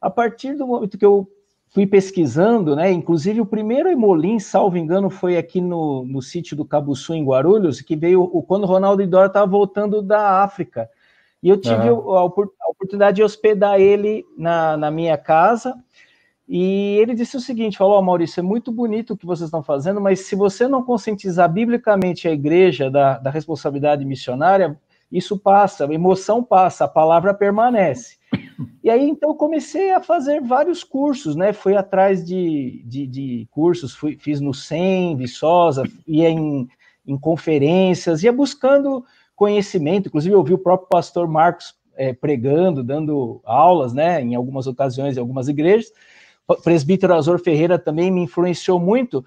[0.01, 1.29] A partir do momento que eu
[1.75, 6.65] fui pesquisando, né, inclusive o primeiro Emolim, salvo engano, foi aqui no, no sítio do
[6.65, 10.89] Cabuçu, em Guarulhos, que veio quando o Ronaldo Idora estava voltando da África.
[11.43, 12.15] E eu tive uhum.
[12.15, 15.75] a, a, oportunidade de hospedar ele na, na minha casa,
[16.49, 19.63] e ele disse o seguinte: falou, oh, Maurício, é muito bonito o que vocês estão
[19.63, 24.79] fazendo, mas se você não conscientizar biblicamente a igreja da, da responsabilidade missionária,
[25.11, 28.17] isso passa, a emoção passa, a palavra permanece.
[28.83, 31.53] E aí, então, comecei a fazer vários cursos, né?
[31.53, 36.69] Fui atrás de, de, de cursos, fui, fiz no SEM, Viçosa, ia em,
[37.07, 39.05] em conferências, ia buscando
[39.35, 40.09] conhecimento.
[40.09, 44.21] Inclusive, eu vi o próprio pastor Marcos é, pregando, dando aulas, né?
[44.21, 45.91] Em algumas ocasiões, em algumas igrejas.
[46.47, 49.25] O presbítero Azor Ferreira também me influenciou muito.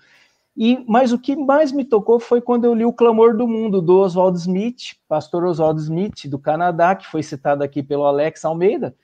[0.57, 3.79] E, mas o que mais me tocou foi quando eu li O Clamor do Mundo,
[3.79, 8.95] do Oswald Smith, pastor Oswald Smith, do Canadá, que foi citado aqui pelo Alex Almeida.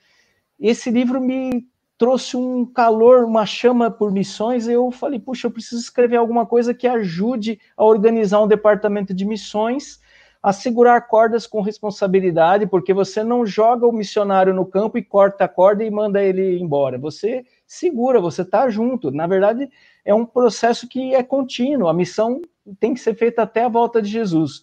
[0.58, 1.64] Esse livro me
[1.96, 4.66] trouxe um calor, uma chama por missões.
[4.66, 9.24] Eu falei, puxa, eu preciso escrever alguma coisa que ajude a organizar um departamento de
[9.24, 10.00] missões,
[10.42, 15.44] a segurar cordas com responsabilidade, porque você não joga o missionário no campo e corta
[15.44, 16.98] a corda e manda ele embora.
[16.98, 19.12] Você segura, você está junto.
[19.12, 19.70] Na verdade,
[20.04, 22.42] é um processo que é contínuo, a missão
[22.78, 24.62] tem que ser feita até a volta de Jesus.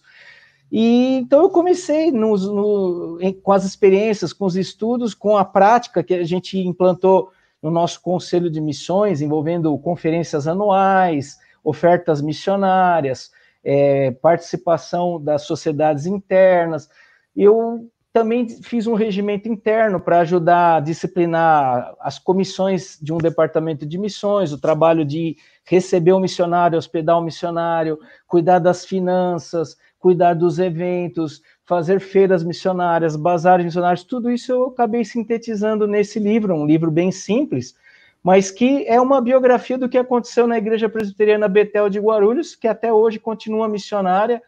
[0.70, 6.02] E então eu comecei no, em, com as experiências, com os estudos, com a prática
[6.02, 7.30] que a gente implantou
[7.60, 13.30] no nosso conselho de missões, envolvendo conferências anuais, ofertas missionárias,
[13.62, 16.88] é, participação das sociedades internas.
[17.36, 23.86] Eu também fiz um regimento interno para ajudar a disciplinar as comissões de um departamento
[23.86, 28.84] de missões, o trabalho de receber o um missionário, hospedar o um missionário, cuidar das
[28.84, 36.18] finanças, cuidar dos eventos, fazer feiras missionárias, bazares missionários, tudo isso eu acabei sintetizando nesse
[36.18, 37.74] livro, um livro bem simples,
[38.22, 42.68] mas que é uma biografia do que aconteceu na Igreja Presbiteriana Betel de Guarulhos, que
[42.68, 44.42] até hoje continua missionária,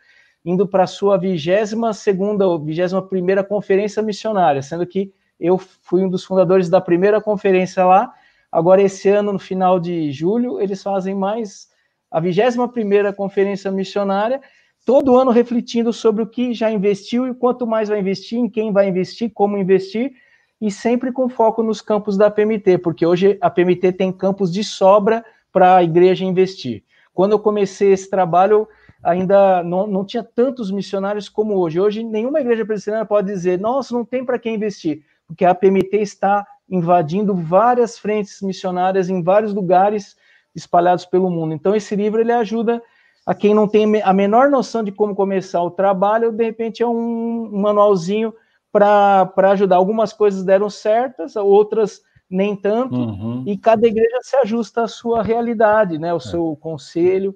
[0.45, 6.05] indo para a sua vigésima segunda ou vigésima primeira conferência missionária, sendo que eu fui
[6.05, 8.13] um dos fundadores da primeira conferência lá.
[8.53, 11.69] Agora, esse ano, no final de julho, eles fazem mais
[12.11, 14.41] a vigésima primeira conferência missionária,
[14.85, 18.73] todo ano refletindo sobre o que já investiu e quanto mais vai investir, em quem
[18.73, 20.13] vai investir, como investir,
[20.61, 24.63] e sempre com foco nos campos da PMT, porque hoje a PMT tem campos de
[24.63, 26.85] sobra para a igreja investir.
[27.13, 28.69] Quando eu comecei esse trabalho,
[29.05, 31.79] ainda não, não tinha tantos missionários como hoje.
[31.79, 35.99] Hoje, nenhuma igreja presbiteriana pode dizer, nossa, não tem para quem investir, porque a PMT
[35.99, 40.17] está invadindo várias frentes missionárias em vários lugares
[40.55, 41.53] espalhados pelo mundo.
[41.53, 42.83] Então, esse livro ele ajuda
[43.27, 46.87] a quem não tem a menor noção de como começar o trabalho, de repente é
[46.87, 48.35] um, um manualzinho
[48.73, 49.77] para ajudar.
[49.77, 53.45] Algumas coisas deram certas, outras nem tanto, uhum.
[53.47, 56.21] e cada igreja se ajusta à sua realidade, né, ao é.
[56.21, 57.35] seu conselho.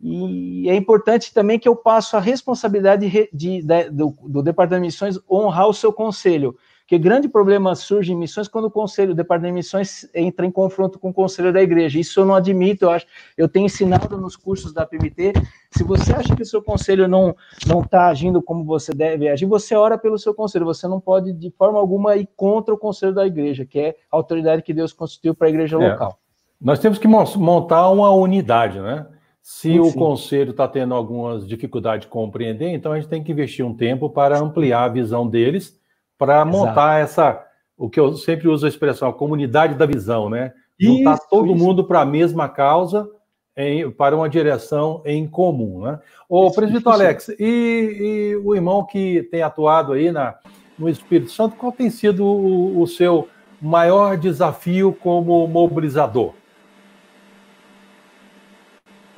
[0.00, 4.82] E é importante também que eu passo a responsabilidade de, de, de, do, do, Departamento
[4.82, 6.56] de Missões honrar o seu conselho.
[6.82, 10.50] Porque grande problema surge em missões quando o conselho, o Departamento de Missões entra em
[10.50, 11.98] confronto com o conselho da igreja.
[11.98, 13.04] Isso eu não admito, eu acho.
[13.36, 15.34] Eu tenho ensinado nos cursos da PMT.
[15.70, 17.36] Se você acha que o seu conselho não
[17.66, 20.64] não está agindo como você deve agir, você ora pelo seu conselho.
[20.64, 24.16] Você não pode, de forma alguma, ir contra o conselho da igreja, que é a
[24.16, 25.90] autoridade que Deus constituiu para a igreja é.
[25.90, 26.18] local.
[26.58, 29.06] Nós temos que montar uma unidade, né?
[29.50, 33.32] Se sim, o conselho está tendo algumas dificuldades de compreender, então a gente tem que
[33.32, 35.80] investir um tempo para ampliar a visão deles,
[36.18, 40.52] para montar essa, o que eu sempre uso a expressão, a comunidade da visão, né?
[40.78, 41.64] Juntar isso, todo isso.
[41.64, 43.08] mundo para a mesma causa,
[43.56, 45.98] em, para uma direção em comum, né?
[46.28, 50.36] O presbítero Alex, e, e, o irmão que tem atuado aí na,
[50.78, 53.26] no Espírito Santo, qual tem sido o, o seu
[53.62, 56.34] maior desafio como mobilizador?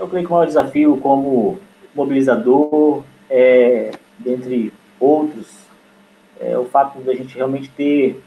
[0.00, 1.60] Eu creio que o maior desafio como
[1.94, 5.60] mobilizador é, dentre outros,
[6.70, 8.22] fato da gente realmente ter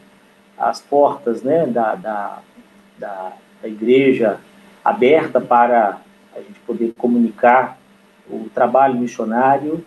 [0.58, 2.40] as portas né, da, da,
[3.00, 4.40] da, da igreja
[4.84, 6.00] aberta para
[6.36, 7.78] a gente poder comunicar
[8.30, 9.84] o trabalho missionário,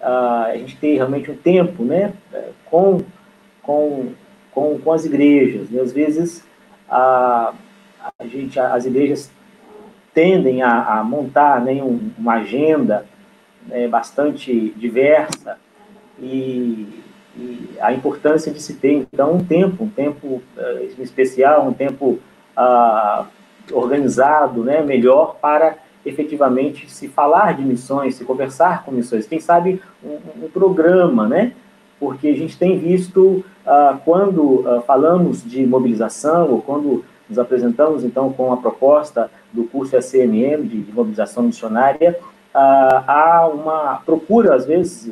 [0.00, 2.12] uh, a gente ter realmente um tempo né,
[2.64, 3.00] com,
[3.62, 4.12] com,
[4.52, 5.70] com, com as igrejas.
[5.70, 5.80] Né?
[5.80, 6.44] Às vezes,
[6.88, 7.52] a,
[8.18, 9.30] a gente, as igrejas
[10.18, 13.06] tendem a, a montar né, um, uma agenda
[13.68, 15.56] né, bastante diversa
[16.18, 16.88] e,
[17.36, 22.18] e, a importância de se ter, então, um tempo, um tempo uh, especial, um tempo
[22.58, 23.26] uh,
[23.70, 29.80] organizado, né, melhor para efetivamente se falar de missões, se conversar com missões, quem sabe
[30.02, 31.52] um, um programa, né?
[32.00, 38.04] Porque a gente tem visto uh, quando uh, falamos de mobilização ou quando nos apresentamos
[38.04, 42.18] então com a proposta do curso ACMM de, de mobilização missionária,
[42.54, 45.10] uh, há uma procura às vezes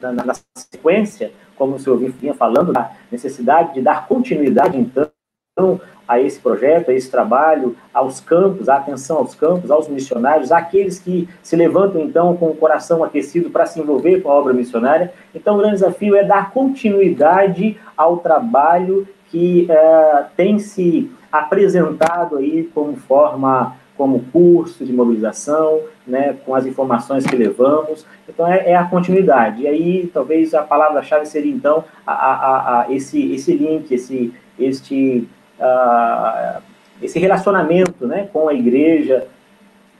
[0.00, 6.20] na, na sequência, como o senhor vinha falando, da necessidade de dar continuidade então a
[6.20, 11.28] esse projeto, a esse trabalho, aos campos, a atenção aos campos, aos missionários, àqueles que
[11.42, 15.12] se levantam então com o coração aquecido para se envolver com a obra missionária.
[15.34, 22.70] Então, o grande desafio é dar continuidade ao trabalho que é, tem se apresentado aí
[22.72, 28.06] como forma, como curso de mobilização, né, com as informações que levamos.
[28.28, 29.62] Então, é, é a continuidade.
[29.62, 35.28] E aí, talvez a palavra-chave seria, então, a, a, a, esse, esse link, esse, este
[35.58, 36.62] uh,
[37.02, 39.26] esse relacionamento né, com a igreja,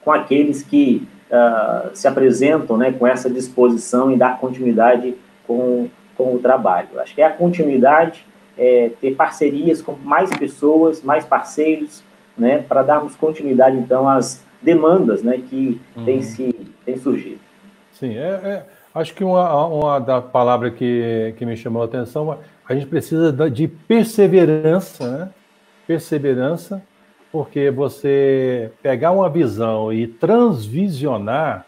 [0.04, 6.36] com aqueles que uh, se apresentam né, com essa disposição em dar continuidade com, com
[6.36, 7.00] o trabalho.
[7.00, 8.24] Acho que é a continuidade,
[8.56, 12.02] é, ter parcerias com mais pessoas, mais parceiros,
[12.36, 16.04] né, para darmos continuidade, então, às demandas né, que uhum.
[16.04, 16.52] têm, se,
[16.84, 17.40] têm surgido.
[17.92, 22.38] Sim, é, é, acho que uma, uma da palavra que, que me chamou a atenção,
[22.68, 25.28] a gente precisa de perseverança, né?
[25.86, 26.82] perseverança,
[27.30, 31.66] porque você pegar uma visão e transvisionar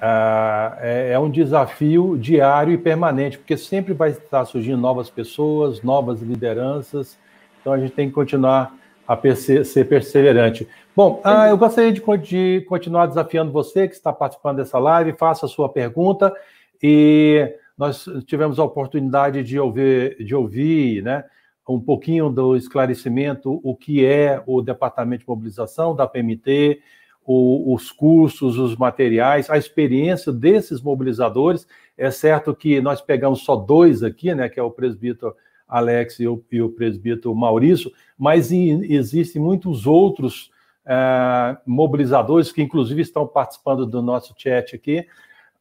[0.00, 5.82] ah, é, é, um desafio diário e permanente, porque sempre vai estar surgindo novas pessoas,
[5.82, 7.18] novas lideranças,
[7.60, 8.74] então a gente tem que continuar
[9.08, 10.68] a perse ser perseverante.
[10.94, 15.46] Bom, ah, eu gostaria de, de, continuar desafiando você que está participando dessa live, faça
[15.46, 16.34] a sua pergunta
[16.82, 21.24] e nós tivemos a oportunidade de ouvir, de ouvir né,
[21.68, 26.80] um pouquinho do esclarecimento o que é o Departamento de Mobilização da PMT,
[27.26, 31.66] o, os cursos, os materiais, a experiência desses mobilizadores.
[31.98, 35.34] É certo que nós pegamos só dois aqui, né, que é o presbítero
[35.68, 40.52] Alex e o, e o presbítero Maurício, mas existem muitos outros
[40.86, 45.04] é, mobilizadores que, inclusive, estão participando do nosso chat aqui,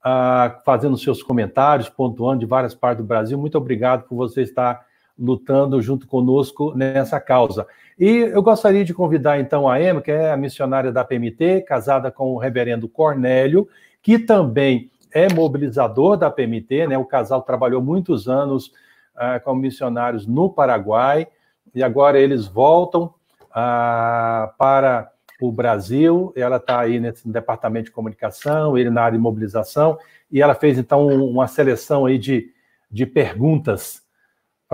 [0.05, 3.36] uh, fazendo seus comentários, pontuando de várias partes do Brasil.
[3.36, 4.86] Muito obrigado por você estar
[5.18, 7.66] lutando junto conosco nessa causa.
[7.97, 12.11] E eu gostaria de convidar então a Emma, que é a missionária da PMT, casada
[12.11, 13.68] com o reverendo Cornélio,
[14.01, 16.97] que também é mobilizador da PMT, né?
[16.97, 18.68] O casal trabalhou muitos anos
[19.16, 21.26] uh, como missionários no Paraguai
[21.74, 23.13] e agora eles voltam
[23.45, 25.09] uh, para
[25.39, 26.34] o Brasil.
[26.36, 29.97] Ela está aí nesse departamento de comunicação, ele na área de mobilização,
[30.30, 32.51] e ela fez então uma seleção aí de,
[32.91, 34.05] de perguntas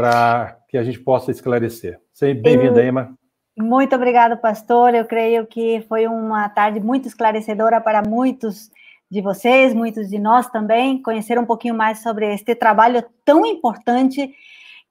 [0.02, 2.00] para que a gente possa esclarecer.
[2.12, 3.14] Seja bem-vinda, Emma.
[3.56, 4.96] Muito obrigada, pastor.
[4.96, 8.72] Eu creio que foi uma tarde muito esclarecedora para muitos
[9.12, 14.34] de vocês, muitos de nós também, conhecer um pouquinho mais sobre este trabalho tão importante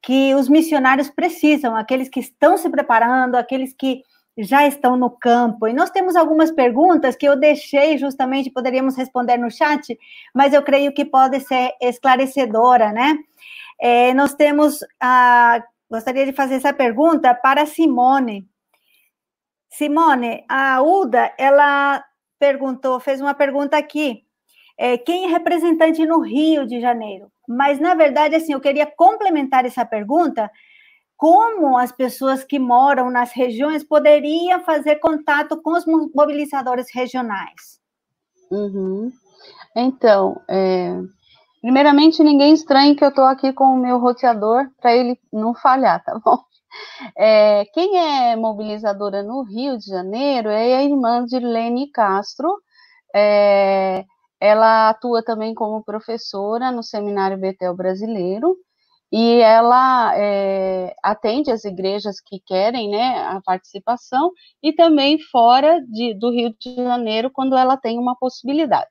[0.01, 4.03] que os missionários precisam, aqueles que estão se preparando, aqueles que
[4.39, 5.67] já estão no campo.
[5.67, 9.99] E nós temos algumas perguntas que eu deixei justamente, poderíamos responder no chat,
[10.33, 13.19] mas eu creio que pode ser esclarecedora, né?
[13.81, 18.47] É, nós temos, a, gostaria de fazer essa pergunta para Simone.
[19.71, 22.05] Simone, a Uda, ela
[22.39, 24.25] perguntou, fez uma pergunta aqui.
[24.77, 27.31] É, quem é representante no Rio de Janeiro?
[27.49, 30.51] Mas, na verdade, assim, eu queria complementar essa pergunta,
[31.17, 37.79] como as pessoas que moram nas regiões poderiam fazer contato com os mobilizadores regionais?
[38.51, 39.13] Uhum.
[39.77, 40.99] Então, é,
[41.61, 46.03] Primeiramente, ninguém estranhe que eu estou aqui com o meu roteador para ele não falhar,
[46.03, 46.39] tá bom?
[47.19, 52.49] É, quem é mobilizadora no Rio de Janeiro é a irmã de Lene Castro.
[53.13, 54.05] É,
[54.41, 58.57] ela atua também como professora no Seminário Betel Brasileiro
[59.13, 64.31] e ela é, atende as igrejas que querem né, a participação
[64.63, 68.91] e também fora de, do Rio de Janeiro quando ela tem uma possibilidade.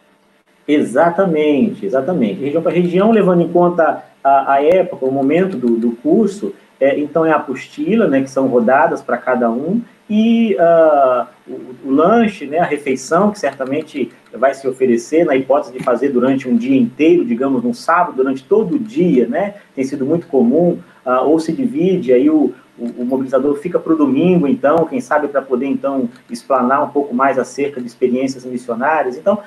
[0.67, 2.41] Exatamente, exatamente.
[2.41, 6.99] Região para região, levando em conta a, a época, o momento do, do curso, é,
[6.99, 11.91] então é a apostila, né, que são rodadas para cada um, e uh, o, o,
[11.91, 16.55] lanche, né, a refeição, que certamente vai se oferecer na hipótese de fazer durante um
[16.55, 21.25] dia inteiro, digamos, num sábado, durante todo o dia, né, tem sido muito comum, uh,
[21.25, 25.27] ou se divide, aí o, o, o mobilizador fica para o domingo, então, quem sabe
[25.27, 29.17] para poder, então, explanar um pouco mais acerca de experiências missionárias.
[29.17, 29.39] Então,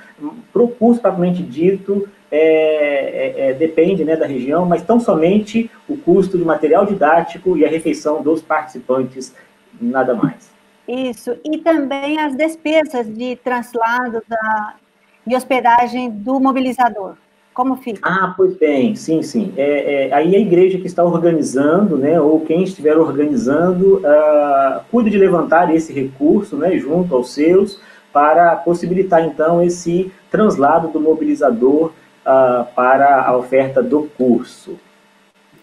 [0.52, 5.70] para o curso propriamente dito, é, é, é, depende né, da região, mas tão somente
[5.88, 9.34] o custo de material didático e a refeição dos participantes,
[9.80, 10.50] nada mais.
[10.86, 14.74] Isso, e também as despesas de translado da,
[15.26, 17.14] de hospedagem do mobilizador.
[17.53, 18.01] Como fica?
[18.03, 19.53] Ah, pois bem, sim, sim.
[19.57, 25.11] É, é, aí a igreja que está organizando, né, ou quem estiver organizando, uh, cuida
[25.11, 27.80] de levantar esse recurso, né, junto aos seus,
[28.12, 31.92] para possibilitar, então, esse translado do mobilizador
[32.24, 34.78] uh, para a oferta do curso.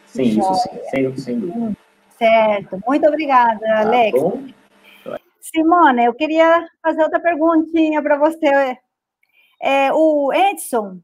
[0.05, 0.51] Sim, Joia.
[0.51, 1.71] isso sim, sem, sem dúvida.
[2.17, 4.19] Certo, muito obrigada, tá Alex.
[4.19, 4.43] Bom?
[5.39, 8.77] Simone, eu queria fazer outra perguntinha para você.
[9.61, 10.99] É, o Edson,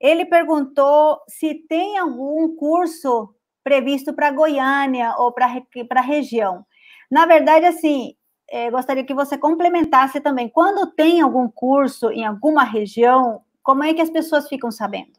[0.00, 3.34] ele perguntou se tem algum curso
[3.64, 6.64] previsto para Goiânia ou para a região.
[7.10, 8.14] Na verdade, assim,
[8.48, 10.48] é, gostaria que você complementasse também.
[10.48, 15.12] Quando tem algum curso em alguma região, como é que as pessoas ficam sabendo?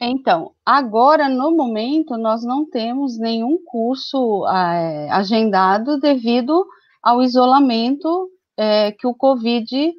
[0.00, 6.66] Então, agora, no momento, nós não temos nenhum curso é, agendado devido
[7.02, 9.94] ao isolamento é, que o Covid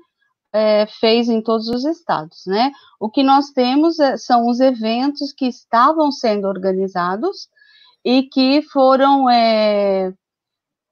[0.56, 2.72] é, fez em todos os estados, né?
[2.97, 7.49] O que nós temos é, são os eventos que estavam sendo organizados
[8.06, 10.14] e que foram é,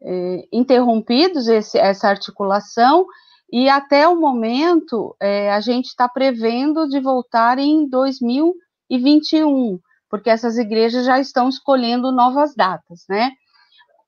[0.01, 3.05] é, interrompidos, esse, essa articulação,
[3.49, 10.57] e até o momento, é, a gente está prevendo de voltar em 2021, porque essas
[10.57, 13.31] igrejas já estão escolhendo novas datas, né?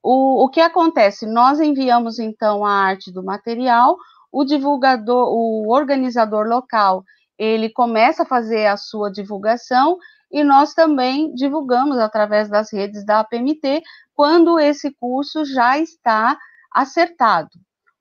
[0.03, 1.25] O, o que acontece?
[1.25, 3.95] Nós enviamos, então, a arte do material,
[4.35, 7.05] o divulgador, o organizador local,
[7.37, 9.97] ele começa a fazer a sua divulgação
[10.29, 13.81] e nós também divulgamos através das redes da APMT
[14.13, 16.37] quando esse curso já está
[16.69, 17.51] acertado.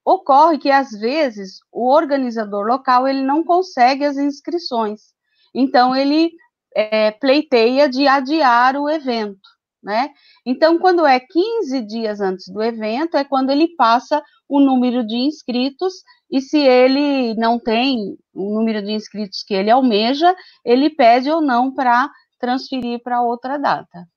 [0.05, 5.14] Ocorre que, às vezes, o organizador local ele não consegue as inscrições,
[5.55, 6.32] então ele
[6.74, 9.49] é, pleiteia de adiar o evento,
[9.85, 10.11] né?
[10.45, 15.16] Então, quando é 15 dias antes do evento, é quando ele passa o número de
[15.16, 15.93] inscritos,
[16.30, 21.41] e se ele não tem o número de inscritos que ele almeja, ele pede ou
[21.41, 24.09] não para transferir para outra data.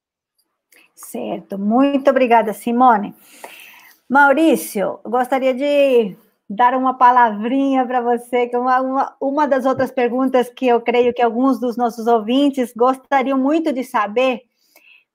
[0.96, 3.14] Certo, muito obrigada, Simone.
[4.10, 6.18] Maurício, gostaria de
[6.50, 10.80] dar uma palavrinha para você, que é uma, uma, uma das outras perguntas que eu
[10.82, 14.42] creio que alguns dos nossos ouvintes gostariam muito de saber,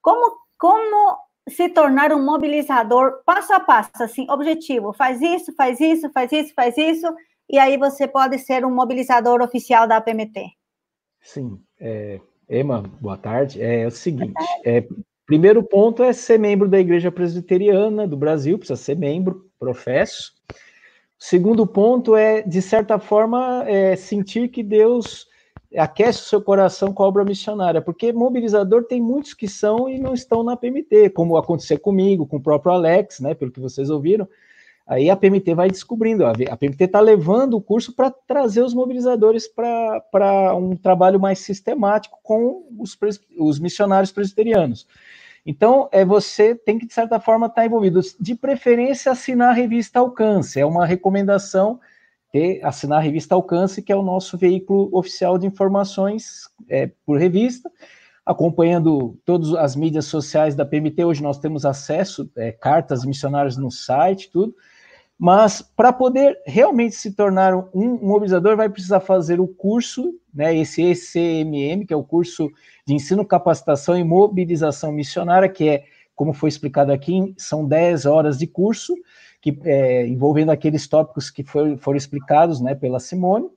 [0.01, 6.09] como, como se tornar um mobilizador passo a passo, assim, objetivo, faz isso, faz isso,
[6.13, 7.13] faz isso, faz isso,
[7.51, 10.53] e aí você pode ser um mobilizador oficial da APMT.
[11.21, 13.61] Sim, é, Emma, boa tarde.
[13.61, 14.35] É, é o seguinte,
[14.65, 14.87] é,
[15.27, 20.33] Primeiro ponto é ser membro da Igreja Presbiteriana do Brasil, precisa ser membro, professo.
[21.19, 25.27] Segundo ponto é, de certa forma, é sentir que Deus
[25.77, 29.99] aquece o seu coração com a obra missionária, porque mobilizador tem muitos que são e
[29.99, 33.91] não estão na PMT, como aconteceu comigo, com o próprio Alex, né, pelo que vocês
[33.91, 34.29] ouviram.
[34.87, 39.49] Aí a PMT vai descobrindo, a PMT está levando o curso para trazer os mobilizadores
[39.49, 42.99] para um trabalho mais sistemático com os,
[43.39, 44.87] os missionários presbiterianos.
[45.47, 48.01] Então, é, você tem que, de certa forma, estar tá envolvido.
[48.21, 50.61] De preferência, assinar a revista Alcance.
[50.61, 51.81] É uma recomendação
[52.33, 57.19] ter, assinar a revista Alcance, que é o nosso veículo oficial de informações é, por
[57.19, 57.71] revista,
[58.25, 61.05] acompanhando todas as mídias sociais da PMT.
[61.05, 64.55] Hoje nós temos acesso, é, cartas missionárias no site, tudo.
[65.19, 70.57] Mas para poder realmente se tornar um, um mobilizador, vai precisar fazer o curso, né,
[70.57, 72.51] esse ECMM, que é o curso
[72.87, 78.39] de ensino, capacitação e mobilização missionária, que é, como foi explicado aqui, são 10 horas
[78.39, 78.95] de curso,
[79.43, 83.51] que, é, envolvendo aqueles tópicos que foram explicados né, pela Simone.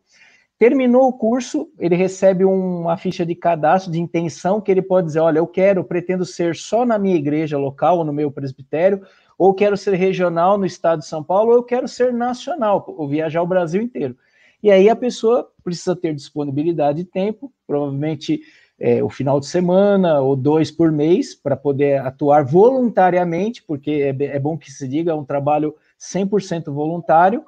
[0.58, 5.20] Terminou o curso, ele recebe uma ficha de cadastro, de intenção, que ele pode dizer:
[5.20, 9.02] olha, eu quero, pretendo ser só na minha igreja local, ou no meu presbitério,
[9.38, 13.08] ou quero ser regional no estado de São Paulo, ou eu quero ser nacional, ou
[13.08, 14.18] viajar o Brasil inteiro.
[14.64, 18.42] E aí a pessoa precisa ter disponibilidade de tempo, provavelmente
[18.80, 24.24] é, o final de semana ou dois por mês, para poder atuar voluntariamente, porque é,
[24.26, 27.44] é, bom que se diga, é um trabalho 100% voluntário.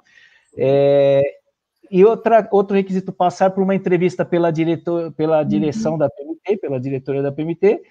[0.57, 1.21] É,
[1.89, 5.97] e outra, outro requisito, passar por uma entrevista pela, diretor, pela direção uhum.
[5.97, 7.82] da PMT, pela diretoria da PMT,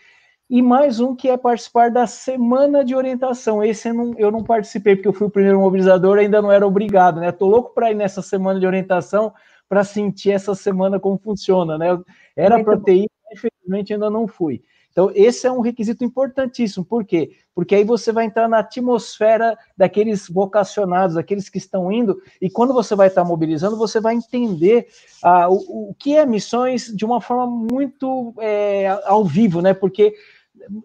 [0.48, 3.64] e mais um que é participar da semana de orientação.
[3.64, 6.66] Esse eu não, eu não participei, porque eu fui o primeiro mobilizador, ainda não era
[6.66, 7.32] obrigado, né?
[7.32, 9.32] Tô louco para ir nessa semana de orientação
[9.68, 11.98] para sentir essa semana como funciona, né?
[12.36, 14.62] Era para ter ido, infelizmente ainda não fui.
[14.96, 16.82] Então, esse é um requisito importantíssimo.
[16.82, 17.32] Por quê?
[17.54, 22.72] Porque aí você vai entrar na atmosfera daqueles vocacionados, daqueles que estão indo, e quando
[22.72, 24.86] você vai estar mobilizando, você vai entender
[25.22, 29.74] ah, o, o que é missões de uma forma muito é, ao vivo, né?
[29.74, 30.14] Porque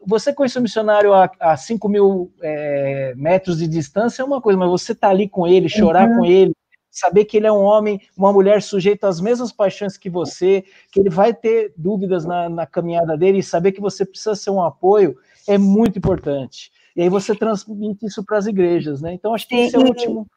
[0.06, 4.60] você conhece o missionário a, a 5 mil é, metros de distância é uma coisa,
[4.60, 6.18] mas você tá ali com ele, chorar uhum.
[6.18, 6.54] com ele,
[6.92, 11.00] saber que ele é um homem, uma mulher sujeito às mesmas paixões que você, que
[11.00, 14.62] ele vai ter dúvidas na, na caminhada dele e saber que você precisa ser um
[14.62, 15.18] apoio
[15.48, 16.72] é muito importante.
[16.96, 19.14] E aí você transmite isso para as igrejas, né?
[19.14, 20.28] Então acho que esse é o último.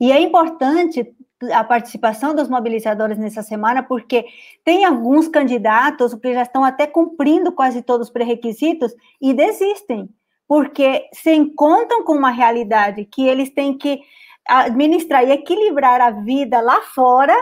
[0.00, 1.14] E é importante
[1.52, 4.24] a participação dos mobilizadores nessa semana, porque
[4.64, 10.08] tem alguns candidatos que já estão até cumprindo quase todos os pré-requisitos e desistem,
[10.48, 14.00] porque se encontram com uma realidade que eles têm que
[14.46, 17.34] administrar e equilibrar a vida lá fora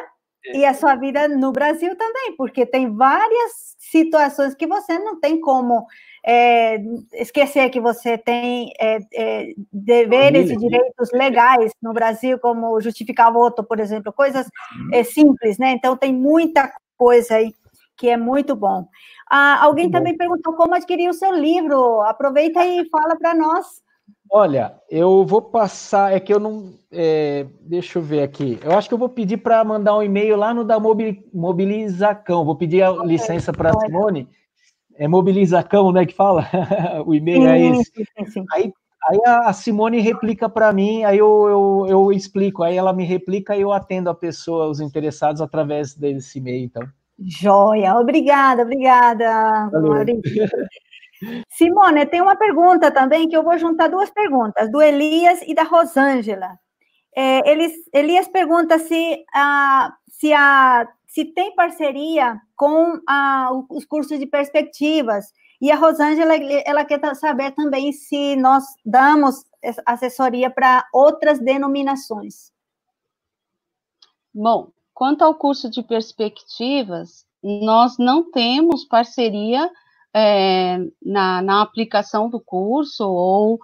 [0.55, 5.41] e a sua vida no Brasil também, porque tem várias situações que você não tem
[5.41, 5.87] como
[6.25, 6.81] é,
[7.15, 13.63] esquecer que você tem é, é, deveres e direitos legais no Brasil, como justificar voto,
[13.65, 14.47] por exemplo, coisas
[14.93, 15.73] é, simples, né?
[15.73, 17.53] Então, tem muita coisa aí
[17.97, 18.87] que é muito bom.
[19.29, 20.19] Ah, alguém muito também bom.
[20.19, 22.01] perguntou como adquirir o seu livro.
[22.03, 23.82] Aproveita e fala para nós.
[24.35, 26.72] Olha, eu vou passar, é que eu não.
[26.91, 28.59] É, deixa eu ver aqui.
[28.62, 32.45] Eu acho que eu vou pedir para mandar um e-mail lá no da Mobilizacão.
[32.45, 34.26] Vou pedir a licença para a Simone
[34.97, 36.47] é mobilizacão, né, que fala?
[37.07, 37.93] o e-mail é esse.
[38.53, 38.72] Aí,
[39.09, 43.57] aí a Simone replica para mim, aí eu, eu, eu, explico, aí ela me replica
[43.57, 46.83] e eu atendo a pessoa, os interessados, através desse e-mail, então.
[47.18, 49.70] Joia, obrigada, obrigada.
[51.49, 55.62] Simone, tem uma pergunta também, que eu vou juntar duas perguntas, do Elias e da
[55.62, 56.59] Rosângela.
[57.14, 59.25] É, eles, Elias pergunta se
[60.09, 62.99] se a se tem parceria com
[63.68, 65.27] os cursos de perspectivas.
[65.61, 69.45] E a Rosângela, ela quer saber também se nós damos
[69.85, 72.51] assessoria para outras denominações.
[74.35, 79.70] Bom, quanto ao curso de perspectivas, nós não temos parceria
[80.15, 83.59] é, na, na, aplicação do curso ou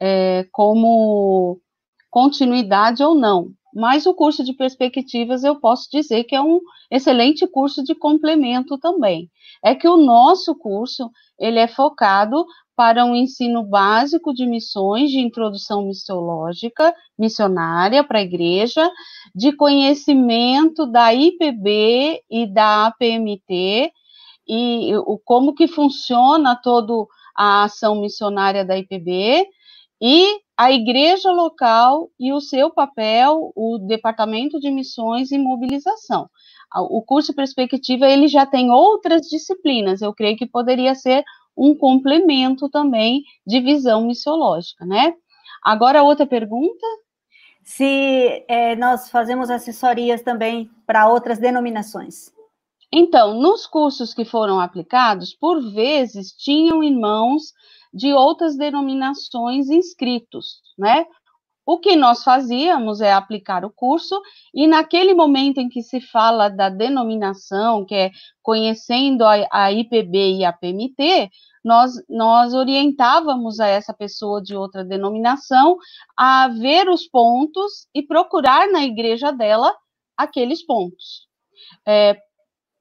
[0.00, 1.60] é, como
[2.10, 3.52] continuidade ou não.
[3.74, 8.76] Mas o curso de perspectivas eu posso dizer que é um excelente curso de complemento
[8.78, 9.30] também.
[9.64, 12.44] É que o nosso curso, ele é focado
[12.76, 18.90] para um ensino básico de missões, de introdução missiológica, missionária para a igreja,
[19.34, 23.90] de conhecimento da IPB e da APMT,
[24.46, 29.46] e o, como que funciona toda a ação missionária da IPB,
[30.00, 36.28] e a igreja local e o seu papel, o departamento de missões e mobilização.
[36.74, 41.22] O curso Perspectiva, ele já tem outras disciplinas, eu creio que poderia ser
[41.56, 45.14] um complemento também de visão missiológica, né?
[45.62, 46.86] Agora, outra pergunta?
[47.62, 52.31] Se é, nós fazemos assessorias também para outras denominações.
[52.92, 57.52] Então, nos cursos que foram aplicados, por vezes tinham irmãos
[57.92, 61.06] de outras denominações inscritos, né?
[61.64, 64.20] O que nós fazíamos é aplicar o curso,
[64.52, 68.10] e naquele momento em que se fala da denominação, que é
[68.42, 71.30] conhecendo a, a IPB e a PMT,
[71.64, 75.78] nós, nós orientávamos a essa pessoa de outra denominação
[76.16, 79.72] a ver os pontos e procurar na igreja dela
[80.16, 81.28] aqueles pontos.
[81.86, 82.18] É,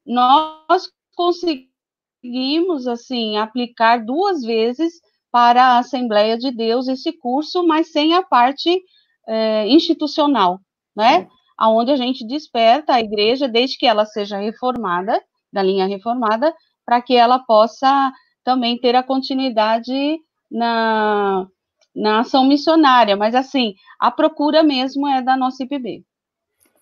[0.06, 4.94] nós conseguimos, assim, aplicar duas vezes
[5.32, 8.82] para a Assembleia de Deus esse curso, mas sem a parte
[9.28, 10.60] é, institucional,
[10.96, 11.28] né?
[11.58, 15.22] Aonde a gente desperta a igreja desde que ela seja reformada,
[15.54, 16.54] da linha reformada,
[16.86, 18.12] para que ela possa
[18.44, 21.48] também ter a continuidade na,
[21.96, 23.16] na ação missionária.
[23.16, 26.04] Mas, assim, a procura mesmo é da nossa IPB.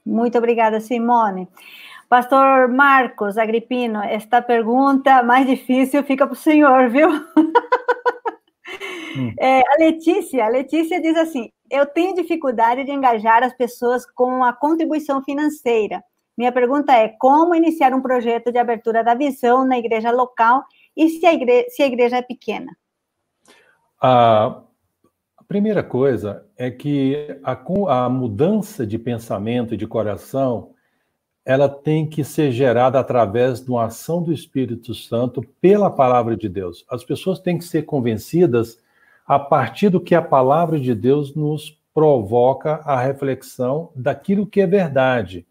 [0.06, 1.48] Muito obrigada, Simone.
[2.10, 7.08] Pastor Marcos Agripino, esta pergunta mais difícil fica para o senhor, viu?
[9.18, 9.34] Hum.
[9.40, 14.44] É, a Letícia, a Letícia diz assim: eu tenho dificuldade de engajar as pessoas com
[14.44, 16.04] a contribuição financeira.
[16.38, 20.64] Minha pergunta é: como iniciar um projeto de abertura da visão na igreja local
[20.96, 22.76] e se a igreja, se a igreja é pequena?
[24.02, 24.64] A
[25.48, 30.74] primeira coisa é que a, a mudança de pensamento e de coração
[31.50, 36.48] ela tem que ser gerada através de uma ação do Espírito Santo pela palavra de
[36.48, 36.86] Deus.
[36.88, 38.78] As pessoas têm que ser convencidas
[39.26, 44.68] a partir do que a palavra de Deus nos provoca a reflexão daquilo que é
[44.68, 45.44] verdade.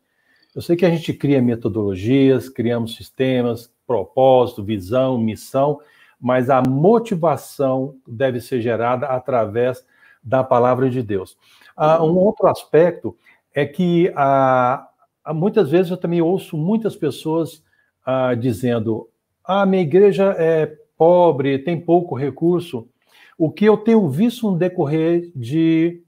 [0.55, 5.81] Eu sei que a gente cria metodologias, criamos sistemas, propósito, visão, missão,
[6.21, 9.85] mas a motivação deve ser gerada através
[10.23, 11.37] da palavra de Deus.
[11.77, 13.17] Ah, um outro aspecto
[13.53, 14.88] é que a,
[15.35, 17.63] muitas vezes eu também ouço muitas pessoas
[18.05, 19.09] ah, dizendo:
[19.45, 20.67] ah, minha igreja é
[20.97, 22.89] pobre, tem pouco recurso.
[23.37, 26.03] O que eu tenho visto no decorrer de,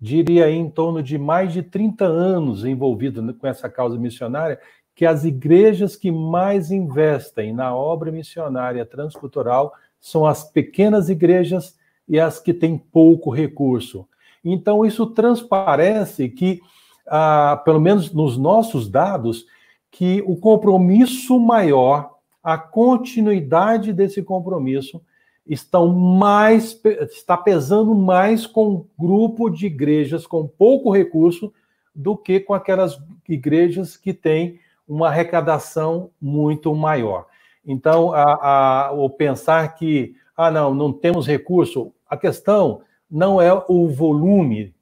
[0.00, 4.60] diria em torno de mais de 30 anos envolvido com essa causa missionária,
[4.94, 11.76] que as igrejas que mais investem na obra missionária transcultural são as pequenas igrejas
[12.08, 14.06] e as que têm pouco recurso.
[14.44, 16.60] Então, isso transparece que
[17.06, 19.46] ah, pelo menos nos nossos dados,
[19.90, 25.00] que o compromisso maior, a continuidade desse compromisso,
[25.46, 26.80] estão mais
[27.10, 31.52] está pesando mais com um grupo de igrejas com pouco recurso
[31.94, 32.98] do que com aquelas
[33.28, 37.26] igrejas que têm uma arrecadação muito maior.
[37.64, 43.52] Então, a, a, o pensar que, ah, não, não temos recurso, a questão não é
[43.68, 44.74] o volume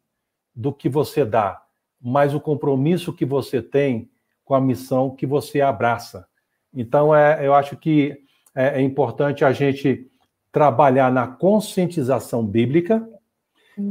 [0.55, 1.59] do que você dá,
[2.01, 4.09] mas o compromisso que você tem
[4.44, 6.26] com a missão que você abraça.
[6.74, 8.16] Então, é, eu acho que
[8.55, 10.11] é, é importante a gente
[10.51, 13.07] trabalhar na conscientização bíblica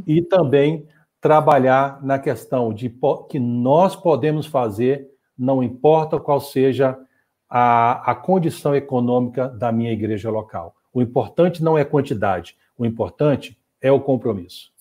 [0.06, 0.88] e também
[1.22, 2.94] trabalhar na questão de
[3.30, 5.08] que nós podemos fazer,
[5.38, 6.98] não importa qual seja
[7.50, 10.76] a, a condição econômica da minha igreja local.
[10.94, 14.72] O importante não é quantidade, o importante é o compromisso.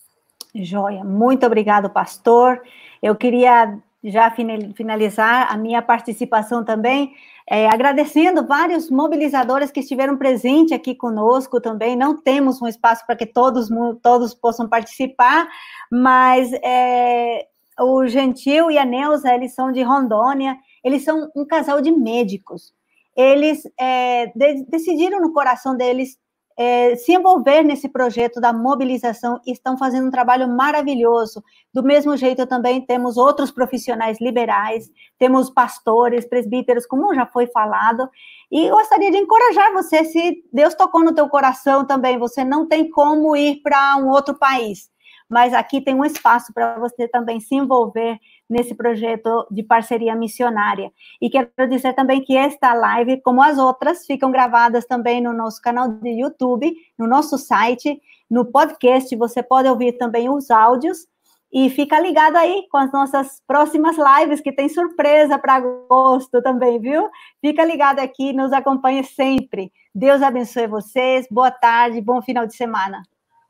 [0.55, 2.61] Joia, muito obrigado, pastor.
[3.03, 7.13] Eu queria já finalizar a minha participação também,
[7.51, 11.97] é, agradecendo vários mobilizadores que estiveram presentes aqui conosco também.
[11.97, 13.69] Não temos um espaço para que todos,
[14.03, 15.49] todos possam participar,
[15.91, 17.47] mas é,
[17.81, 22.73] o Gentil e a Neuza, eles são de Rondônia, eles são um casal de médicos.
[23.17, 26.17] Eles é, de, decidiram no coração deles
[26.59, 31.41] é, se envolver nesse projeto da mobilização estão fazendo um trabalho maravilhoso.
[31.73, 38.11] Do mesmo jeito, também temos outros profissionais liberais, temos pastores, presbíteros, como já foi falado,
[38.51, 42.91] e gostaria de encorajar você, se Deus tocou no teu coração também, você não tem
[42.91, 44.91] como ir para um outro país,
[45.29, 48.19] mas aqui tem um espaço para você também se envolver
[48.49, 50.91] nesse projeto de parceria missionária.
[51.21, 55.61] E quero dizer também que esta live, como as outras, ficam gravadas também no nosso
[55.61, 58.01] canal de YouTube, no nosso site,
[58.31, 61.07] no podcast, você pode ouvir também os áudios.
[61.51, 66.79] E fica ligado aí com as nossas próximas lives, que tem surpresa para agosto também,
[66.79, 67.09] viu?
[67.41, 69.73] Fica ligado aqui, nos acompanhe sempre.
[69.95, 73.03] Deus abençoe vocês, boa tarde, bom final de semana.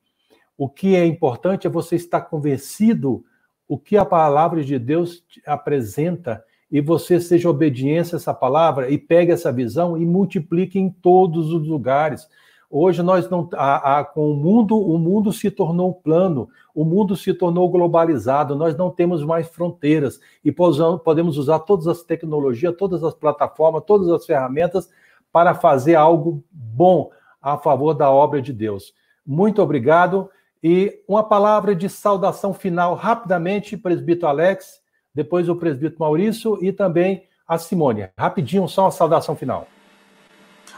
[0.57, 3.25] O que é importante é você estar convencido
[3.67, 8.97] o que a palavra de Deus apresenta e você seja obediente a essa palavra e
[8.97, 12.27] pegue essa visão e multiplique em todos os lugares.
[12.71, 17.15] Hoje nós não a, a, com o mundo, o mundo se tornou plano, o mundo
[17.15, 23.05] se tornou globalizado, nós não temos mais fronteiras e podemos usar todas as tecnologias, todas
[23.05, 24.89] as plataformas, todas as ferramentas
[25.31, 27.11] para fazer algo bom
[27.43, 28.95] a favor da obra de Deus.
[29.27, 30.31] Muito obrigado.
[30.65, 34.82] E uma palavra de saudação final, rapidamente, presbítero Alex,
[35.15, 38.09] depois o presbítero Maurício e também a Simone.
[38.17, 39.67] Rapidinho, só uma saudação final.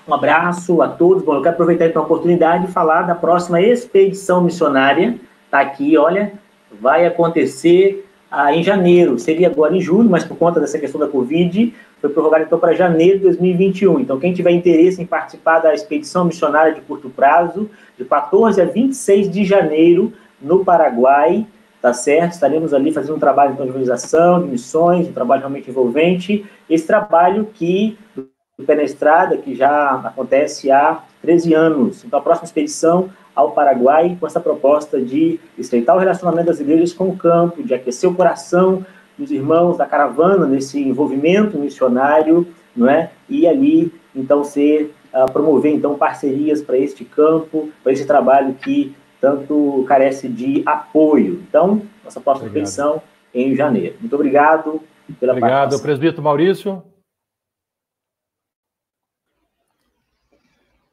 [0.06, 1.24] Um abraço a todos.
[1.24, 5.18] Bom, eu quero aproveitar então a oportunidade de falar da próxima expedição missionária.
[5.46, 6.34] Está aqui, olha,
[6.80, 9.18] vai acontecer ah, em janeiro.
[9.18, 12.74] Seria agora em julho, mas por conta dessa questão da Covid, foi prorrogado então para
[12.74, 14.00] janeiro de 2021.
[14.00, 18.64] Então, quem tiver interesse em participar da expedição missionária de curto prazo, de 14 a
[18.66, 20.12] 26 de janeiro,
[20.42, 21.46] no Paraguai,
[21.84, 22.32] tá certo?
[22.32, 26.42] Estaremos ali fazendo um trabalho de evangelização, de missões, um trabalho realmente envolvente.
[26.66, 32.02] Esse trabalho que, do Pé na Estrada, que já acontece há 13 anos.
[32.02, 36.94] Então, a próxima expedição ao Paraguai, com essa proposta de estreitar o relacionamento das igrejas
[36.94, 38.82] com o campo, de aquecer o coração
[39.18, 43.10] dos irmãos da caravana nesse envolvimento missionário, não é?
[43.28, 48.96] E ali, então, ser uh, promover então parcerias para este campo, para esse trabalho que
[49.24, 51.42] tanto carece de apoio.
[51.48, 53.00] Então, nossa próxima expedição
[53.32, 53.96] em janeiro.
[53.98, 54.82] Muito obrigado
[55.18, 56.82] pela Obrigado, presbítero Maurício.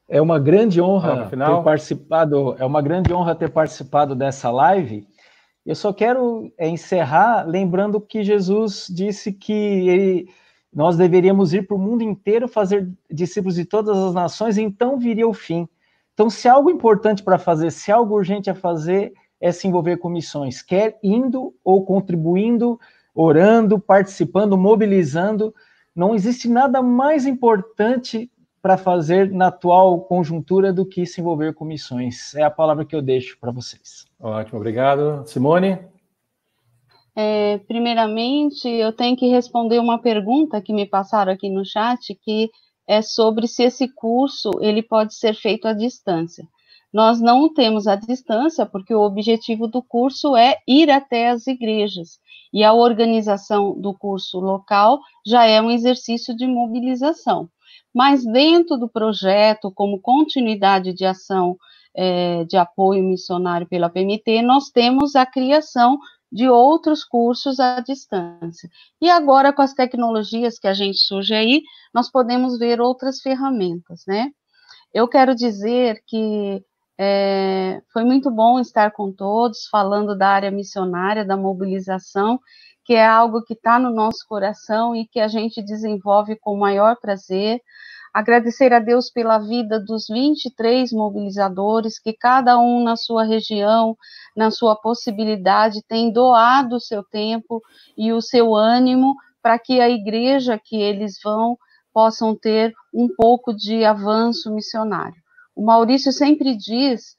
[0.08, 5.06] É uma grande honra ter participado, é uma grande honra ter participado dessa live.
[5.66, 9.54] Eu só quero é, encerrar lembrando que Jesus disse que
[9.90, 10.30] ele,
[10.74, 14.98] nós deveríamos ir para o mundo inteiro fazer discípulos de todas as nações, e então
[14.98, 15.68] viria o fim.
[16.14, 20.10] Então, se algo importante para fazer, se algo urgente a fazer, é se envolver com
[20.10, 22.80] missões, quer indo ou contribuindo,
[23.14, 25.54] orando, participando, mobilizando.
[25.96, 28.30] Não existe nada mais importante
[28.62, 32.36] para fazer na atual conjuntura do que se envolver com missões.
[32.36, 34.06] É a palavra que eu deixo para vocês.
[34.20, 35.26] Ótimo, obrigado.
[35.26, 35.80] Simone?
[37.16, 42.50] É, primeiramente, eu tenho que responder uma pergunta que me passaram aqui no chat, que
[42.92, 46.46] é sobre se esse curso ele pode ser feito à distância.
[46.92, 52.20] Nós não temos a distância porque o objetivo do curso é ir até as igrejas
[52.54, 57.48] e a organização do curso local já é um exercício de mobilização.
[57.96, 61.56] Mas dentro do projeto, como continuidade de ação
[61.96, 65.98] é, de apoio missionário pela PMT, nós temos a criação
[66.32, 68.70] de outros cursos à distância.
[69.02, 71.62] E agora, com as tecnologias que a gente surge aí,
[71.94, 74.32] nós podemos ver outras ferramentas, né?
[74.94, 76.64] Eu quero dizer que
[76.98, 82.40] é, foi muito bom estar com todos, falando da área missionária, da mobilização,
[82.86, 86.60] que é algo que está no nosso coração e que a gente desenvolve com o
[86.60, 87.62] maior prazer
[88.14, 93.96] agradecer a Deus pela vida dos 23 mobilizadores, que cada um na sua região,
[94.36, 97.62] na sua possibilidade, tem doado o seu tempo
[97.98, 101.58] e o seu ânimo para que a igreja que eles vão
[101.94, 105.20] possam ter um pouco de avanço missionário.
[105.56, 107.16] O Maurício sempre diz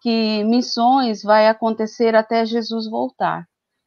[0.00, 3.46] que missões vai acontecer até Jesus voltar.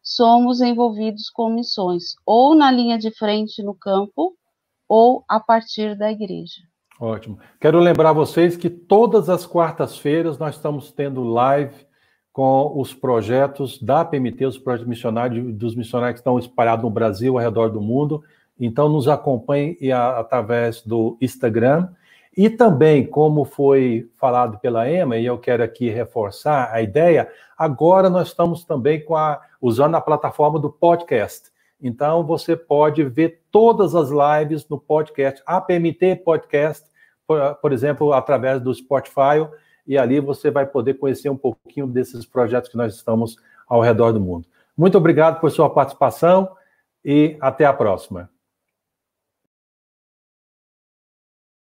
[0.03, 4.35] somos envolvidos com missões, ou na linha de frente no campo,
[4.87, 6.61] ou a partir da igreja.
[6.99, 7.37] Ótimo.
[7.59, 11.75] Quero lembrar vocês que todas as quartas-feiras nós estamos tendo live
[12.31, 17.37] com os projetos da PMT, os projetos missionários, dos missionários que estão espalhados no Brasil,
[17.37, 18.23] ao redor do mundo.
[18.59, 21.89] Então, nos acompanhe através do Instagram.
[22.35, 28.09] E também, como foi falado pela Emma, e eu quero aqui reforçar a ideia, agora
[28.09, 31.54] nós estamos também a, usando a plataforma do podcast.
[31.81, 36.85] Então, você pode ver todas as lives no podcast, APMT Podcast,
[37.27, 39.47] por, por exemplo, através do Spotify,
[39.85, 43.37] e ali você vai poder conhecer um pouquinho desses projetos que nós estamos
[43.67, 44.47] ao redor do mundo.
[44.77, 46.49] Muito obrigado por sua participação
[47.03, 48.29] e até a próxima.